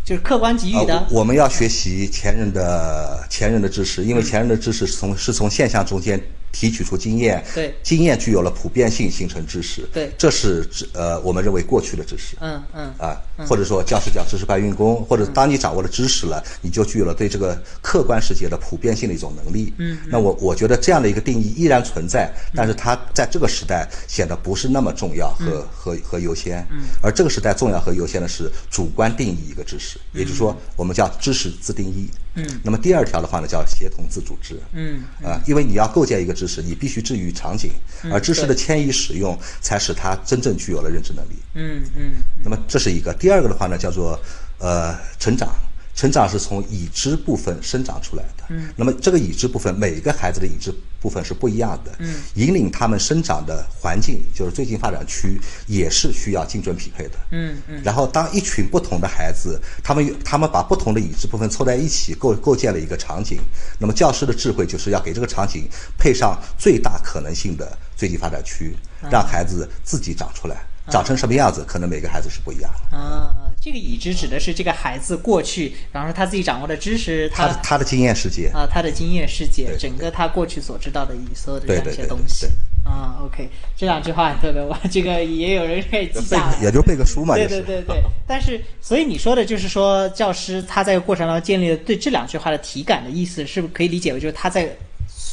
[0.04, 0.98] 就是客观给予的。
[0.98, 6.20] 呃我们要学习前人的前人的知识，因为前人的知识是从是从现象中间
[6.54, 7.76] 提取出经验，对。
[7.84, 10.10] 经验具有了普遍性，形成知识，对。
[10.18, 12.94] 这是知呃我们认为过去的知识，嗯嗯。
[12.98, 19.74] 啊，或者说教师讲知识搬运工，或者当你掌握了知识了，你就具有了对这个客观世界的普遍性的一种能力。
[19.80, 26.66] 嗯，那我我觉得这样的一个定义依然存在，但是它在这个时代显得不是那么重要和、和和优先。
[26.70, 32.08] 嗯，而这个时代重要和优先的是主观定义一个知识，也就是说我们叫知识自定义。
[32.36, 34.60] 嗯，那么第二条的话呢，叫协同自主制。
[34.74, 37.72] 嗯啊，因为你要构建一个知识，你必须置于场景，
[38.04, 41.36] 嗯而知识的迁移使用才使它真正具有了认知能力。
[41.54, 42.12] 嗯嗯
[42.44, 43.14] 那么这是一个。
[43.14, 44.20] 第二个的话呢，叫做
[44.60, 45.50] 呃成长。
[45.96, 48.44] 成长是从已知部分生长出来的。
[48.50, 48.70] 嗯。
[48.76, 51.92] 那么这个已知部分，每一个孩子的已知部分是不一样的。
[52.00, 52.16] 嗯。
[52.36, 57.18] 引领他们生长的环境，就是最近发展区，也是需要精准匹配的。
[57.32, 57.82] 嗯嗯。
[57.84, 63.40] 然后，当一群不同的孩子，他们他们把不同的已知部分凑在一起，构构建了一个场景。
[63.80, 65.68] 那么，教师的智慧就是要给这个场景
[65.98, 68.76] 配上最大可能性的最近发展区，
[69.12, 70.66] 让孩子自己长出来。
[70.90, 72.98] 长成什么样子，可能每个孩子是不一样的。
[72.98, 82.48] 啊，这个已知指的是这个孩子过去，比方说他自己掌握的知识，他的他的经验世界，啊，他的经验世界，整个他过去所知道的所有的这样一些东西。
[82.84, 86.60] 啊，OK，这两句话很特别，我这个也有人可以记下来。
[86.62, 94.70] 也就背个书嘛，对就是对对对，但是所以你说的就是说，教师他在过程当中建立了对这两句话的体感的意思，是不是可以理解为就是他在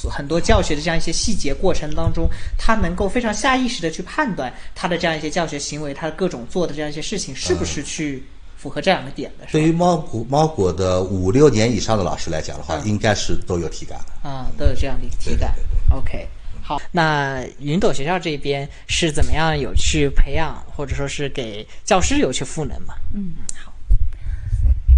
[0.09, 8.23] 很多教学的这样一些细节过程当中，他能够非常下意识的去判断他的这样一些教学行为，他的各种做的这样一些事情是不是去
[8.57, 9.47] 符合这两个点的？
[9.51, 14.29] 对于猫果猫果的五六年以上的老师来讲的话，嗯应该是都有体感的。
[14.29, 15.97] 啊，都有这样的一个体感对。
[15.97, 16.29] OK，
[16.63, 22.95] 好，那云朵学校这边是怎么样有去培养，或者说是给教师有去赋能嘛？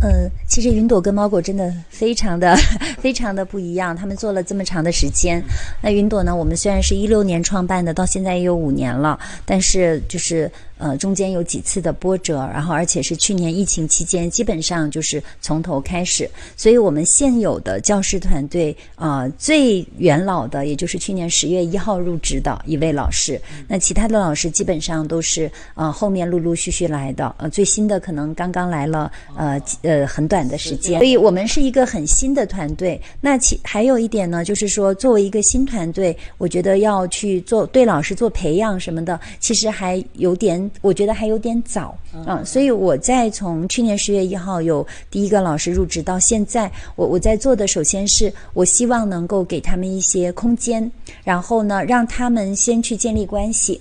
[0.04, 2.56] 嗯，其实云朵跟猫果真的非常的
[2.98, 5.40] 非常的不一样，他们做了这么长的时间。
[5.80, 10.50] 那云朵呢，我们虽然是一六年创办的，到现在也有五年了，但是就是
[10.82, 16.28] 呃中间有几次的波折，然后而且是去年疫情期间，基本上就是从头开始。
[16.56, 33.00] 所以我们现有的教师团队啊、呃最元老的，也就是去年十月一号入职的一位老师，那其他的老师基本上都是呃后面陆陆续续来的，呃最新的可能刚刚来了呃呃很短的时间，所以我们是一个很新的团队。
[33.20, 41.96] 那其还有一点呢，就是说作为一个新团队，我觉得要去做对老师做培养什么的，其实还有点，我觉得还有点早
[42.26, 50.90] 啊、所以我在从去年十月一号有第一个老师入职到现在，我我在做的首先是我希望能够给他们一些空间，
[51.24, 53.80] 然后呢让他们先去建立关系。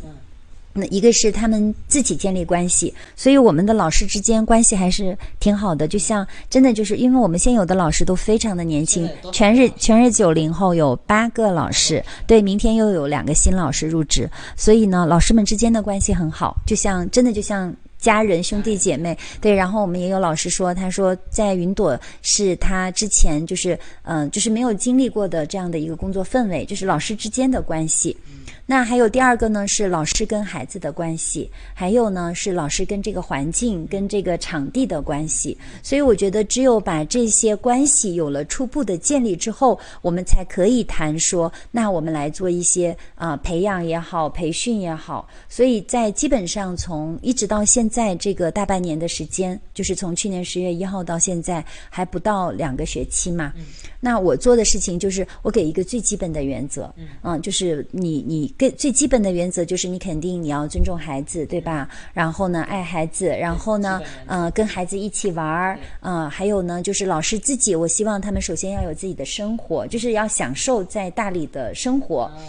[0.73, 5.87] 那一个是他们自己建立关系，所以我们的老师之间关系还是挺好的。
[5.87, 17.73] 就像真的就是，因为我们现有的老师都非常的年轻，全是全是九零后，有八个老师，对，明天又有两个新老师入职，所以呢，老师们之间的关系很好，就像真的就像。
[18.01, 28.17] 家人、兄弟姐妹，对，然后我们也有老师说，他说在云朵是他之前就是嗯、就是没有经历过的这样的一个工作氛围，就是老师之间的关系。
[28.65, 35.57] 那还有第二个呢，是老师跟孩子的关系，还有呢是老师跟这个环境、跟这个场地的关系。
[35.83, 45.27] 所以我觉得，只有把这些关系有了初步的建立之后，我们才可以谈说，那我们来做一些啊、培养也好，培训也好。
[45.49, 53.53] 所以在基本上从一直到现在这个大半年的时间，就是从去年十月一号到现在，还不到两个学期嘛。
[53.99, 61.87] 那我做的事情就是我给一个最基本的原则，嗯，就是你你跟最基本的原则就是你肯定你要尊重孩子，对吧？
[62.13, 72.45] 然后呢，爱孩子，然后呢，呃，跟孩子一起玩儿，嗯、还有呢，就是老师自己，我希望他们首先要有自己的生活，就是要享受在大理的生活，嗯、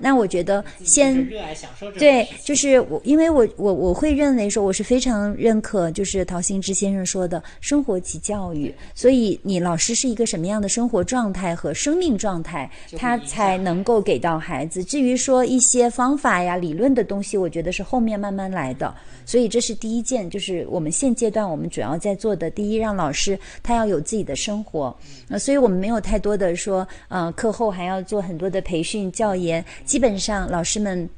[0.00, 14.82] 那我觉得先热爱享受这种对就是我，因为我我我会认为说，我是非常认可，就是陶行知先生说的“生活即教育”，所以你老师是一个什么样的生活状态和生命状态，他才能够给到孩子。
[14.84, 18.94] 至于说一些方法呀、理论的东西，我觉得是后面慢慢来的。
[19.26, 24.94] 所以这是第一件，就是我们现阶段我们主要在做的，第一，让老师他要有自己的生活，
[25.30, 31.08] 呃，所以我们没有太多的说，呃，课后还要做很多的培训教研，基本上老师们。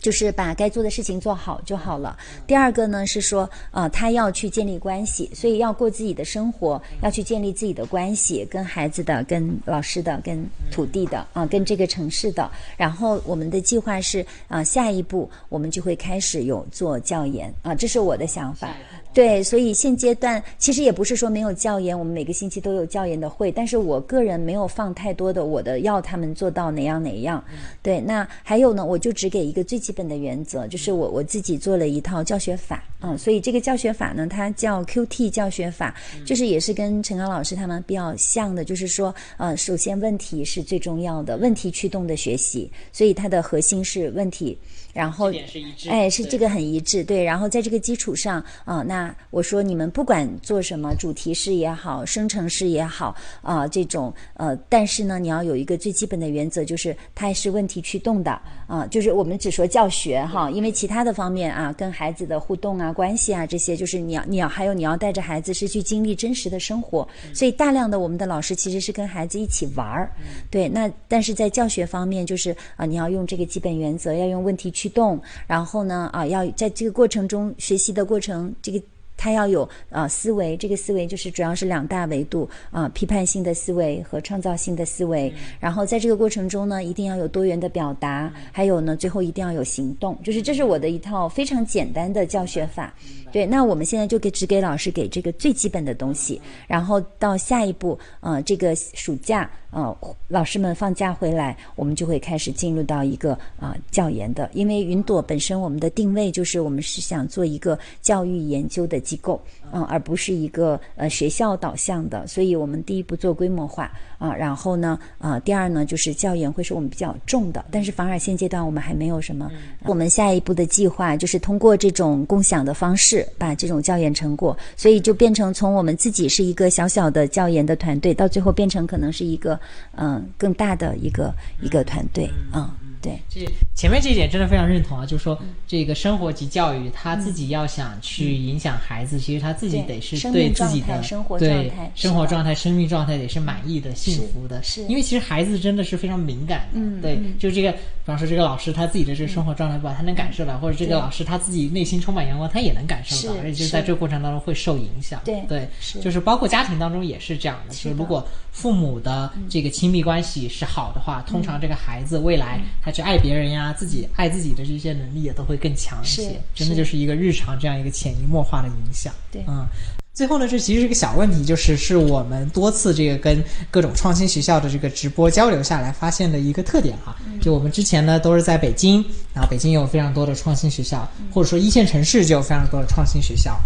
[0.00, 2.18] 就是把该做的事情做好就好了。
[2.44, 12.50] 第二个呢是说，呃，他要去建立关系，所以要过自己的生活，要去建立自己的关系，跟孩子的、跟老师的、跟土地的啊、跟这个城市的。
[12.76, 18.74] 然后我们的计划是，啊、下一步我们就会开始有做教研啊、这是我的想法。
[19.14, 27.44] 对，所以现阶段其实也不是说没有教研，我们每个星期都有教研的会，但是我个人没有放太多的我的要他们做到哪样哪样。
[27.82, 35.94] 对，那还有呢，我就只给一个最基本的原则，就是我我自己做了一套教学法，嗯，所以这个教学法呢，它叫 QT 教学法，
[36.24, 44.56] 就是也是跟陈刚老师他们比较像的，就是说，呃，首先问题是最重要的，问题驱动的学习，所以它的核心是问题。
[44.92, 47.22] 然后这点是一致哎，是这个很一致，对。
[47.22, 70.10] 然后在这个基础上，啊、那我说你们不管做什么，主题式也好，生成式也好，啊、这种呃，但是呢，你要有一个最基本的原则，就是它是问题驱动的，啊、就是我们只说教学哈，因为其他的方面啊，跟孩子的互动啊、关系啊这些，就是你要你要还有你要带着孩子是去经历真实的生活，所以大量的我们的老师其实是跟孩子一起玩儿，
[70.50, 70.68] 对。
[70.68, 78.82] 那但是在教学方面，就是啊、你要用这个基本原则，要用问题驱动，然后呢啊，要在这个过程中学习的过程，这个。
[79.22, 85.32] 它要有啊、思维，这个思维就是主要是两大维度啊、批判性的思维和创造性的思维。
[85.60, 90.18] 然后在这个过程中呢，一定要有多元的表达，还有呢，最后一定要有行动。
[90.24, 92.92] 就是这是我的一套非常简单的教学法。
[93.30, 99.96] 对，那我们现在就给只给老师给这个最基本的东西，然后到下一步，呃，这个暑假，呃，
[100.28, 109.40] 老师们放假回来，我们就会开始进入到一个啊、教研的，因为云朵本身我们的定位就是我们是想做一个教育研究的机构，
[109.72, 119.50] 嗯、而不是一个呃学校导向的，所以我们第一步做规模化啊、然后呢，啊、第二呢就是教研会是我们比较重的，但是反而现阶段我们还没有什么，
[119.84, 129.58] 我们下一步的计划就是通过这种共享的方式，把这种教研成果，所以就变成从我们自己是一个小小的教研的团队，到最后变成可能是一个
[129.96, 132.70] 嗯、更大的一个一个团队，嗯，
[133.02, 133.20] 对。
[133.28, 144.62] 这前面这一点真的非常认同啊，就是说这个生活及教育，他自己要想去影响孩子，其实他自己得是对自己的生活状态生活状态、生命状态得是满意的、幸福的。
[144.62, 144.82] 是。
[144.84, 147.36] 因为其实孩子真的是非常敏感的，嗯对，嗯。
[147.38, 155.20] 就这个，比方说这个老师他自己的这个生活状态不好，他能感受到，或者这个老师他自己内心充满阳光，他也能感受到，而且就是在这个过程当中会受影响。
[155.24, 169.12] 对对，是就是包括家庭当中也是这样的就是如果父母的这个亲密关系是好的话，通常这个孩子未来他去爱别人呀，自己爱自己的这些能力也都会更强一些，真的就是一个日常这样一个潜移默化的影响。
[169.30, 169.66] 对嗯。
[170.14, 177.16] 最后呢，这其实是一个小问题，就是是我们多次这个跟各种创新学校的这个直播交流下来发现的一个特点哈。
[177.40, 179.02] 就我们之前呢都是在北京，
[179.32, 183.58] 然后北京有非常多的创新学校，或者说一线城市就有非常多的创新学校。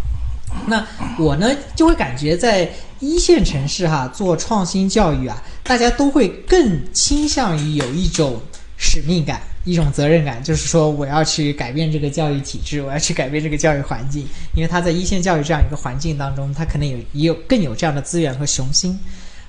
[0.68, 0.86] 那
[1.18, 2.70] 我呢就会感觉在
[3.00, 8.40] 一线城市哈做创新教育啊，大家都会更倾向于有一种
[8.76, 18.98] 使命感、一种责任感，就是说我要去改变这个教育体制，我要去改变这个教育环境，因为他在一线教育这样一个环境当中，他可能有也有更有这样的资源和雄心。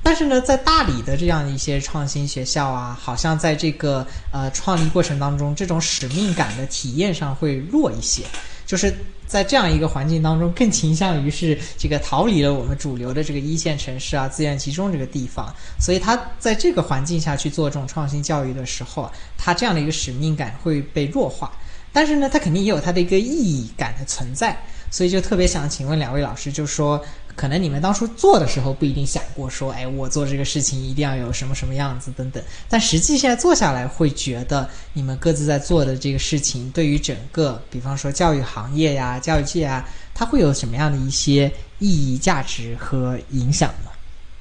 [0.04, 8.24] 但是呢，在大理的这样一些创新学校啊，好像在这个呃创立过程当中，这种使命感的体验上会弱一些，
[8.68, 8.94] 就是
[9.26, 21.52] 在这样一个环境当中，更倾向于是这个逃离了我们主流的这个一线城市啊资源集中这个地方，所以他在这个环境下去做这种创新教育的时候，他这样的一个使命感会被弱化。
[21.94, 24.56] 但是呢，他肯定也有它的一个意义感的存在，
[24.90, 27.04] 所以就特别想请问两位老师，就说，
[27.36, 43.92] 可能你们当初做的时候不一定想过说，哎，我做这个事情一定要有什么什么样子等等，但实际现在做下来，会觉得你们各自在做的这个事情，对于整个，比方说教育行业呀、教育界啊，它会有什么样的一些意义、价值和影响呢？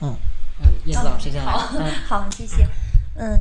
[0.00, 0.14] 嗯，
[0.62, 1.58] 嗯，燕子老师先来，好，
[2.06, 2.66] 好，谢谢。
[3.18, 3.38] 嗯，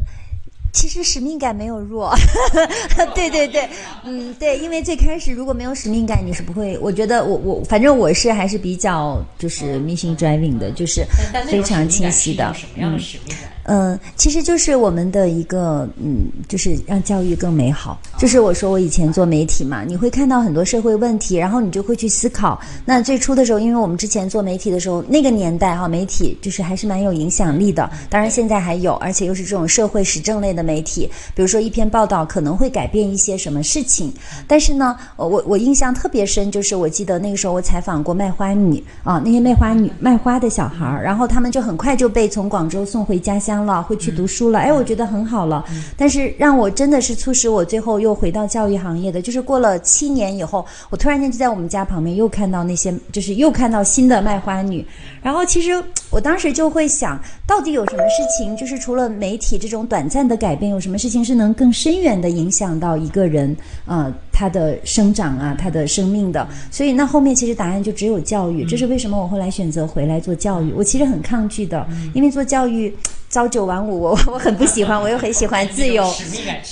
[0.75, 2.13] 其实使命感没有弱，
[3.15, 3.67] 对对对，
[4.03, 6.77] 嗯，对，因为最开始如果没有使命感，你是不会。
[6.79, 11.05] 我觉得我我反正我是还是比较就是 mission driving 的，就是
[11.47, 12.67] 非常清晰的是一种。
[12.67, 13.54] 什么样的使命感？
[13.67, 17.99] 嗯，其实就是我们的一个，嗯，就是让教育更美好。
[18.15, 22.61] 就是我说我以前做媒体嘛，你会看到很多社会问题，然后你就会去思考。
[22.85, 27.89] 那最初的时候，因为我们之前做媒体的时候，那个年代哈，媒体就是还是蛮有影响力的。
[28.07, 34.13] 当然现在还有，而且又是这种社会时政类的媒体，比如说一篇报道可能会改变一些什么事情。
[34.47, 43.54] 但是呢，我我印象特别深，就是我记得那个时候我采访过卖花女啊，那些卖花女卖花的小孩儿，然后他们就很快就被从广州送回家乡。
[43.55, 45.63] 乡了，会去读书了，哎，我觉得很好了。
[45.95, 54.85] 但是让我真的是促使我最后又回到教育行业的，就是过了七年以后，我突然间就在我们家旁边又看到那些，就是又看到新的卖花女。
[55.25, 55.71] 然后其实
[56.11, 63.57] 我当时就会想，到底有什么事情，就是除了媒体这种短暂的改变，有什么事情是能更深远的影响到一个人
[63.87, 66.47] 啊他的生长啊他的生命的？
[66.69, 68.63] 所以那后面其实答案就只有教育。
[68.65, 70.71] 这是为什么我后来选择回来做教育？
[70.73, 71.83] 我其实很抗拒的，
[72.13, 72.95] 因为做教育。
[73.27, 76.09] 朝九晚五，我我很不喜欢，我又很喜欢自由。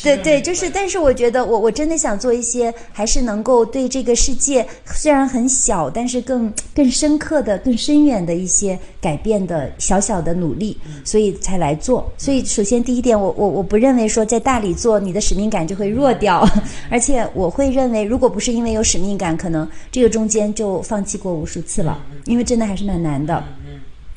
[0.01, 12.11] 对对，就是，但是我觉得我我真的想做一些，还是能够对这个世界虽然很小，但是更更深刻的、更深远的一些改变的小小的努力，所以才来做。
[12.17, 16.47] 所以首先第一点，我我我不认为说在大理做你的使命感就会弱掉，
[16.89, 23.43] 而且我会认为，如果不是因为有使命感，可能这个中间就放弃过无数次了，因为真的还是蛮难的。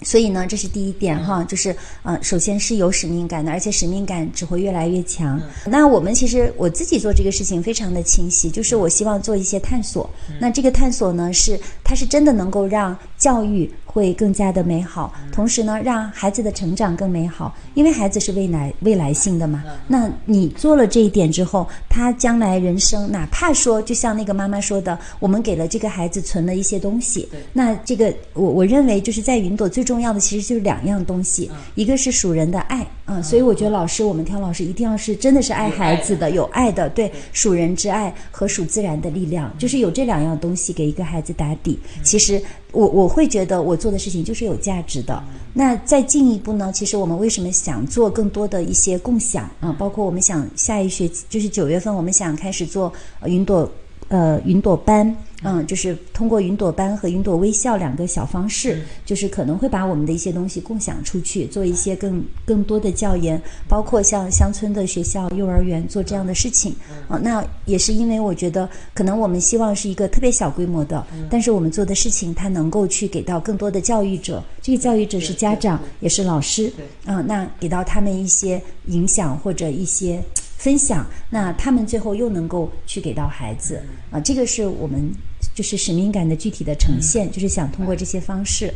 [0.03, 5.41] 所以呢，这是第一点哈，就是嗯，首先是有使命感的，而且使命感只会越来越强。
[5.65, 10.09] 那我们其实我自己做这个事情非常的清晰，就是我希望做一些探索。
[10.39, 13.71] 那这个探索呢，是它是真的能够让教育。
[13.97, 19.65] 会更加的美好，同时呢，让孩子的成长更美好，因为孩子是未来未来性的嘛。
[19.89, 27.27] 那你做了这一点之后，他将来人生，哪怕说就像那个妈妈说的，我们给了这个孩子存了一些东西。
[27.55, 42.43] 那这个我我认为就是在云朵最重要的其实就是两样东西，一个是属人的爱啊，所以我觉得老师我们挑老师一定要是真的是爱孩子的，有爱的，对属人之爱和属自然的力量，就是有这两样东西给一个孩子打底，其实。
[42.77, 45.23] 我我会觉得我做的事情就是有价值的。
[45.55, 46.71] 那再进一步呢？
[46.71, 49.75] 其实我们为什么想做更多的一些共享啊？
[49.79, 52.93] 包括我们想下一学期就是九月份，我们想开始做
[53.25, 53.67] 云朵。
[54.09, 66.73] 呃，云朵班，嗯，就是通过云朵班和云朵微笑两个小方式，就是可能会把我们的一些东西共享出去，做一些更更多的教研，包括像乡村的学校、幼儿园做这样的事情。
[67.09, 76.73] 啊，那也是因为我觉得，可能我们希望是一个特别小规模的，但是我们做的事情，它能够去给到更多的教育者，这个教育者是家长，也是老师，
[77.07, 80.23] 嗯，那给到他们一些影响或者一些。
[80.67, 83.81] 分享，那他们最后又能够去给到孩子
[84.11, 85.09] 啊，这个是我们
[85.55, 88.75] 就是使命感的具体的呈现，就是想通过这些方式。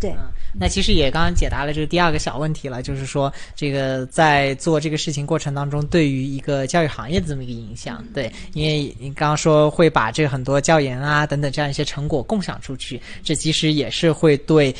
[0.00, 0.12] 对，
[0.52, 8.04] 那其实也刚刚解答了这个第二个小问题了，就是说这个在做这个事情过程当中，对于一个教育行业的这么一个影响。
[8.12, 14.74] 对，因为你刚刚说会把这个很多教研啊等等这样一些成果共享出去，这其实也是会对。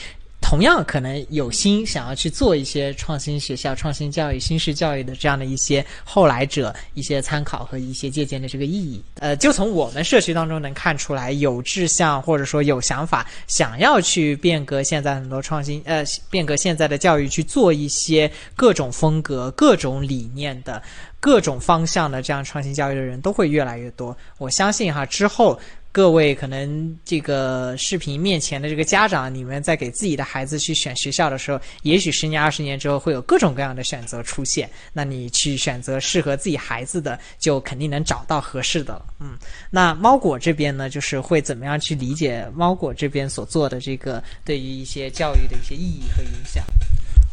[0.48, 9.04] 同样可能有心想要去做一些创新学校、创新教育、新式教育的这样的一些后来者一些参考和一些借鉴的这个意义。
[9.20, 20.82] 呃，就从我们社区当中能看出来，有志向或者说有想法，想要去变革现在很多创新，呃，变革现在的教育，去做一些各种风格、各种理念的
[21.20, 24.16] 各种方向的这样创新教育的人都会越来越多。
[24.38, 25.60] 我相信哈，之后。
[25.98, 34.70] 各位可能这个视频面前的这个家长，你们在给自己的孩子去选学校的时候，也许十年、二十年之后会有各种各样的选择出现。
[34.92, 39.06] 那你去选择适合自己孩子的，就肯定能找到合适的了。
[39.18, 39.36] 嗯，
[39.72, 46.64] 那猫果这边呢，就是会怎么样去理解猫果这边所做的这个对于一些教育的一些意义和影响？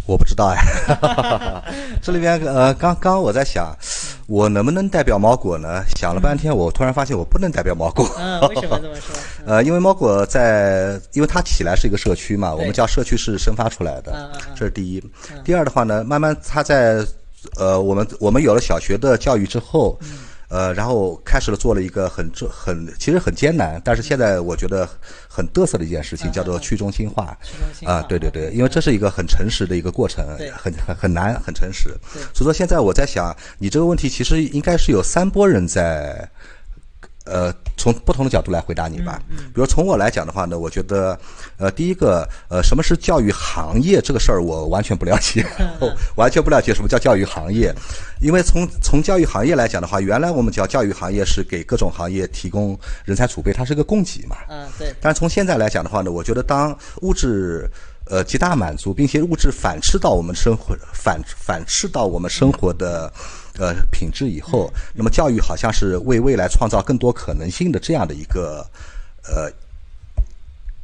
[0.06, 0.62] 我不知道哎，
[2.02, 3.76] 这里边呃，刚刚我在想，
[4.28, 5.84] 我能不能代表猫果呢？
[5.96, 8.08] 想了半天，我突然发现我不能代表猫果。
[8.18, 9.16] 嗯，为什么这么说？
[9.48, 15.04] 呃，因为猫果在，因为它起来是一个社区嘛，我们叫社区是生发出来的，这是第一。
[15.44, 17.04] 第二的话呢，慢慢它在，
[17.58, 20.00] 呃，我们我们有了小学的教育之后。
[20.50, 24.88] 呃，然后开始了做了一个很很其实很艰难，但是现在我觉得
[25.28, 27.38] 很嘚瑟的一件事情，叫做去中心化。
[27.86, 31.90] 啊，对对对，因为这是一个很诚实的一个过程，很很很难，很诚实。
[32.34, 36.30] 所以说现在我在想，你这个问题其实应该是有三波人在。
[37.26, 39.22] 呃，从不同的角度来回答你吧。
[39.28, 41.18] 比如从我来讲的话呢，我觉得，
[41.58, 45.46] 呃，第一个，呃，什么是教育行业这个事儿，我完全不了解，
[46.16, 47.74] 完全不了解什么叫教育行业。
[48.22, 54.38] 因为从从教育行业来讲的话，原来我们叫教育行业是给各种行业提供人才储备，它是个供给嘛。
[54.48, 54.94] 嗯，对。
[55.02, 57.70] 但是从现在来讲的话呢，我觉得当物质
[58.06, 63.12] 呃极大满足，并且物质反吃到我们生活反反吃到我们生活的。
[63.58, 68.66] 呃，品质以后，那么教育好像是为未来创造更多可能性的这样的一个
[69.24, 69.50] 呃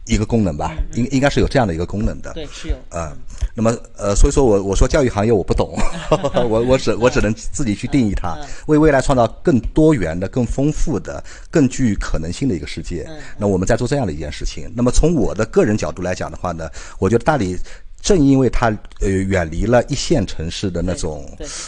[0.05, 2.33] 一个功能吧，应应该是有这样的一个功能的。
[2.33, 2.75] 对，是有。
[2.89, 3.15] 嗯，
[3.53, 5.77] 那么呃，所以说我我说教育行业我不懂，
[6.49, 8.37] 我我只我只能自己去定义它，
[8.67, 13.07] 为未来创造更多元的、更丰富的、更具可能性的一个世界。
[13.37, 14.71] 那我们在做这样的一件事情。
[14.75, 16.69] 那么从我的个人角度来讲的话呢，
[16.99, 17.57] 我觉得大理。
[18.01, 18.67] 正因为它
[18.99, 21.25] 呃远离了一线城市的那种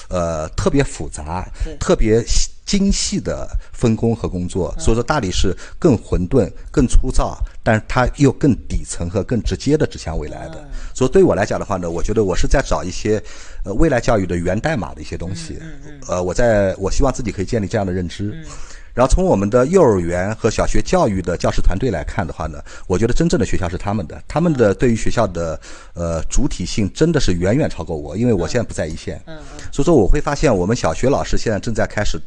[0.10, 1.48] 呃特别复杂、
[1.80, 10.66] 特别细精细的分工和工作，所以说大理是更混沌、更粗糙，但是它又更底层和更直接的指向未来的。
[10.96, 13.22] 所以对我来讲的话呢，我觉得我是在找一些
[13.66, 15.60] 呃未来教育的源代码的一些东西。
[16.08, 18.44] 呃，我在我希望自己可以建立这样的认知。
[18.94, 25.60] 然后从我们的幼儿园和小学教育的教师团队来看的话呢，我觉得真正的学校是他们的，他们的对于学校的
[25.94, 29.20] 呃主体性真的是远远超过我，因为我现在不在一线，
[29.72, 32.22] 所以说我会发现我们小学老师现在正在开始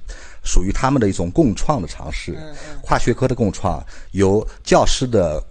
[0.44, 2.36] 属于他们的一种共创的尝试，
[2.82, 3.80] 跨学科的共创，
[4.10, 5.42] 由教师的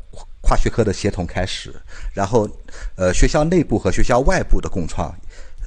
[0.42, 1.74] 跨学科的协同开始，
[2.14, 2.48] 然后
[2.98, 5.14] 呃学校内部和学校外部的共创，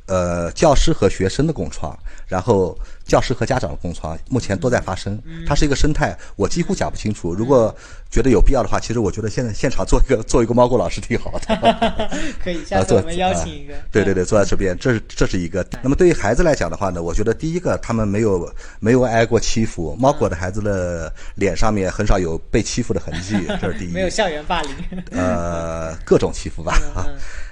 [0.06, 1.98] 呃教师和学生的共创，
[2.28, 5.18] 然后教师和家长的共创，目前都在发生。
[5.46, 7.34] 它是一个生态，我几乎讲不清楚。
[7.34, 7.74] 如果
[8.10, 12.08] 觉得有必要的话，其实我觉得现在现场做一个 做一个猫狗老师挺好的。
[12.44, 13.74] 可以，下次我们邀请一个。
[13.74, 15.66] 啊对对对，坐在这边，这是这是一个。
[15.82, 23.92] 那么对于孩子来讲的话呢，我觉得第一个，他们没有没有挨过欺负，猫狗的孩子的脸上面很少有被欺负的痕迹，这是第一。
[23.94, 24.70] 没有校园霸凌。
[25.12, 27.08] 呃，各种欺负吧，啊，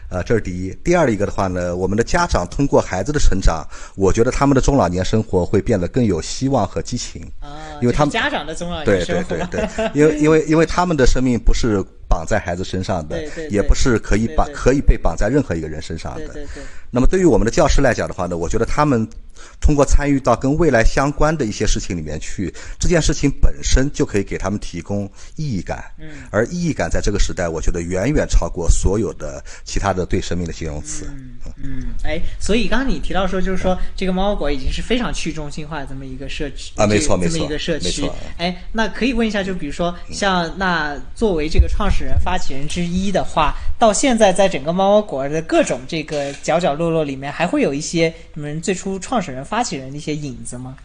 [0.09, 0.77] 呃，这是第一。
[0.85, 3.67] 第二一个的话呢，我们的家长通过孩子的成长，
[3.97, 16.21] 我觉得他们的中老年生活会变得更有希望和激情，啊，因为他们家长的中老年对对生活对对， 因为因为因为他们的生命不是绑在孩子身上的对对，也不是可以绑对对可以被绑在任何一个人身上的。
[16.21, 19.07] 对对对，那么对于我们的教师来讲的话呢，我觉得他们
[19.61, 25.85] 通过参与到跟未来相关的一些事情里面去，这件事情本身就可以给他们提供意义感。
[25.99, 31.07] 嗯，而意义感在这个时代，我觉得远远超过所有的其他的对生命的形容词。
[31.09, 38.11] 嗯，嗯哎，所以刚刚你提到说，就是说这个猫果已经是非常去中心化的这么一个社区啊没错没错这么没错一个社区。
[38.37, 50.77] 哎，那可以问一下，就比如说像那作为这个创始人、发起人之一的话，到现在在整个猫猫狗儿的各种这个角角落落里面，还会有一些你们最初创始人、发起人的一些影子吗？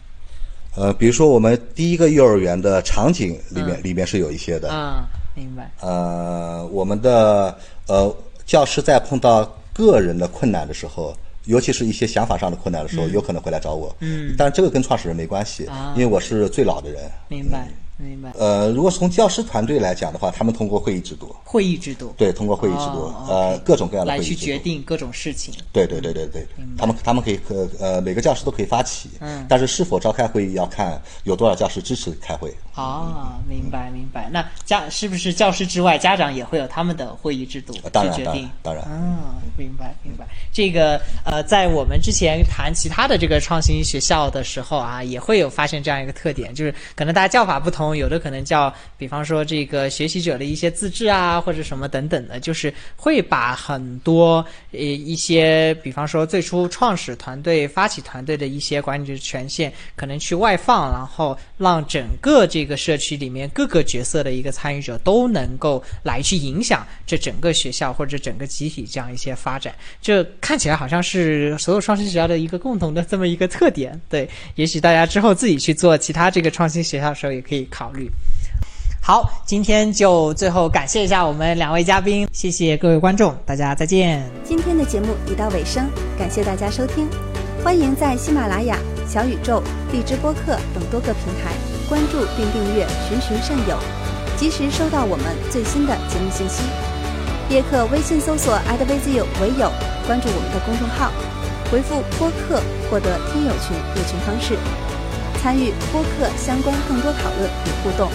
[0.74, 4.70] 呃，比如说我们第一个幼儿园的场景里面，里面是有一些的。
[4.72, 5.04] 啊，
[5.34, 5.70] 明白。
[5.80, 7.56] 呃，我们的
[7.86, 8.16] 呃
[8.46, 9.44] 教师在碰到
[9.74, 11.14] 个人的困难的时候，
[11.44, 13.94] 尤其是一些想法上的困难的时候，有可能会来找我。
[14.00, 17.02] 嗯，但这个跟创始人没关系，啊因为我是最老的人。
[17.28, 17.68] 明白，
[18.02, 18.32] 明白。
[18.38, 24.46] 呃，如果从教师团队来讲的话，他们通过会议制度，会议制度，对，通过会议制度，哦呃，各种各样的来去会议制度。
[24.46, 25.54] 决定各种事情。
[25.72, 26.46] 对对对对对，
[26.76, 32.52] 他们他们可以呃呃每个教师都可以发起，嗯但是是否召开会议要看有多少教师支持开会。
[32.74, 34.30] 哦，明白明白。
[34.32, 38.82] 那家是不是教师之外，家长也会有他们的会议制度呃当然去决定当然？
[38.84, 40.26] 当然，啊，明白明白。
[40.50, 69.74] 这个呃，在我们之前谈其他的这个创新学校的时候啊，也会有发现这样一个特点，就是可能大家叫法不同，有的可能叫，比方说这个学习者的一些自治啊，或者什么等等的，就是会把很多呃一些，比方说最初创始团队、发起团队的一些管理权限，可能去外放，然后让整个这个社区里面各个角色的一个参与者都能够来去影响这整个学校或者整个集体这样一些发展。
[70.00, 74.00] 这看起来好像是所有创新学校的一个共同的这么一个特点。
[74.08, 78.08] 对，也许大家之后自己去做其他这个创新学校的时候也可以考虑。
[79.00, 84.22] 好，今天就最后感谢一下我们两位嘉宾，谢谢各位观众，大家再见。
[84.44, 87.08] 今天的节目已到尾声，感谢大家收听。
[87.64, 88.78] 欢迎在喜马拉雅、
[89.08, 89.60] 小宇宙、
[89.92, 91.54] 荔枝播客等多个平台
[91.88, 93.76] 关注并订阅“循循善友”，
[94.38, 96.62] 及时收到我们最新的节目信息。
[97.48, 99.70] 也可微信搜索 “advizio 唯有”，
[100.06, 101.10] 关注我们的公众号，
[101.70, 104.56] 回复“播客”获得听友群入群方式，
[105.42, 108.08] 参与播客相关更多讨论与互动，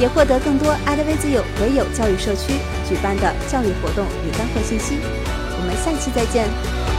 [0.00, 2.54] 也获得更多爱的微自由唯有教育社区
[2.88, 4.96] 举办的教育活动与干货信息。
[5.04, 6.95] 我们下期再见。